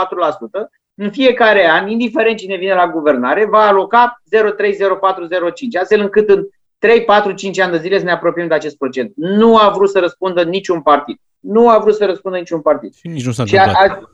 [0.61, 6.47] 4%, în fiecare an, indiferent cine vine la guvernare, va aloca 0,30405, astfel încât în
[6.77, 9.11] 3, 4, 5 ani de zile să ne apropiem de acest procent.
[9.15, 11.17] Nu a vrut să răspundă niciun partid.
[11.39, 12.93] Nu a vrut să răspundă niciun partid.
[12.93, 14.10] Și nici nu s-a întâmplat.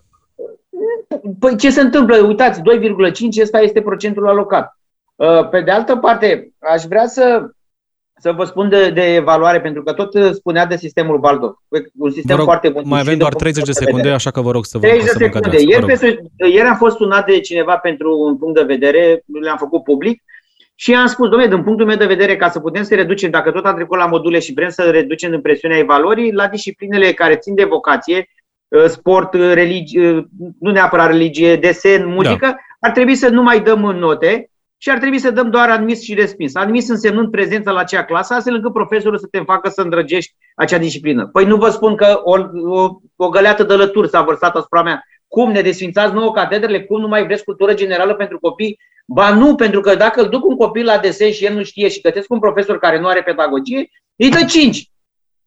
[1.40, 2.18] Păi ce se întâmplă?
[2.18, 4.80] Uitați, 2,5 ăsta este procentul alocat.
[5.16, 7.50] Uh, pe de altă parte, aș vrea să,
[8.20, 11.58] să vă spun de, de evaluare, pentru că tot spunea de sistemul Waldorf.
[11.98, 12.84] Un sistem Vă rog, foarte bun.
[12.86, 14.16] mai avem Și doar de 30 de punct secunde, vedere.
[14.16, 15.48] așa că vă rog să vă, 30 să vă de secunde.
[15.48, 15.66] încadrați.
[15.66, 16.30] Vă Ieri, rog.
[16.38, 20.24] pe, ieri am fost sunat de cineva pentru un punct de vedere, le-am făcut public
[20.76, 23.52] și am spus, domnule, din punctul meu de vedere, ca să putem să reducem, dacă
[23.52, 27.36] tot am trecut la module și vrem să reducem în presiunea evaluării, la disciplinele care
[27.36, 28.26] țin de vocație, uh,
[28.88, 30.24] sport, uh, religie, uh,
[30.60, 32.56] nu neapărat religie, desen, muzică, da.
[32.80, 36.02] ar trebui să nu mai dăm în note și ar trebui să dăm doar admis
[36.02, 36.56] și respins.
[36.56, 40.78] Admis însemnând prezența la acea clasă, astfel încât profesorul să te facă să îndrăgești acea
[40.78, 41.28] disciplină.
[41.28, 42.36] Păi nu vă spun că o,
[42.70, 45.04] o, o găleată de lături s-a vărsat asupra mea.
[45.28, 46.84] Cum ne desfințați nouă catedrele?
[46.84, 48.80] Cum nu mai vreți cultură generală pentru copii?
[49.06, 51.88] Ba nu, pentru că dacă îl duc un copil la desen și el nu știe
[51.88, 54.92] și gătesc un profesor care nu are pedagogie, îi dă 5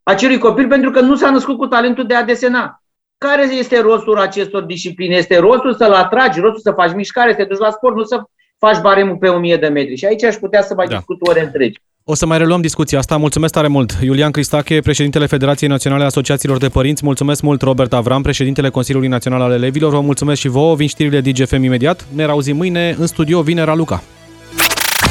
[0.03, 2.80] acelui copil pentru că nu s-a născut cu talentul de a desena.
[3.27, 5.15] Care este rostul acestor discipline?
[5.15, 8.21] Este rostul să-l atragi, rostul să faci mișcare, să te duci la sport, nu să
[8.57, 9.95] faci baremul pe 1000 de metri.
[9.95, 10.91] Și aici aș putea să mai Da.
[10.91, 10.97] da.
[10.97, 11.79] discut ore întregi.
[12.03, 13.17] O să mai reluăm discuția asta.
[13.17, 13.91] Mulțumesc tare mult.
[14.03, 17.05] Iulian Cristache, președintele Federației Naționale a Asociațiilor de Părinți.
[17.05, 19.91] Mulțumesc mult, Robert Avram, președintele Consiliului Național al Elevilor.
[19.91, 20.75] Vă mulțumesc și vouă.
[20.75, 22.05] Vin știrile DGFM imediat.
[22.15, 23.41] Ne rauzim mâine în studio.
[23.41, 24.03] Vine Raluca.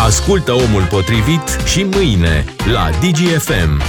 [0.06, 3.82] Ascultă omul potrivit și mâine la DGFM.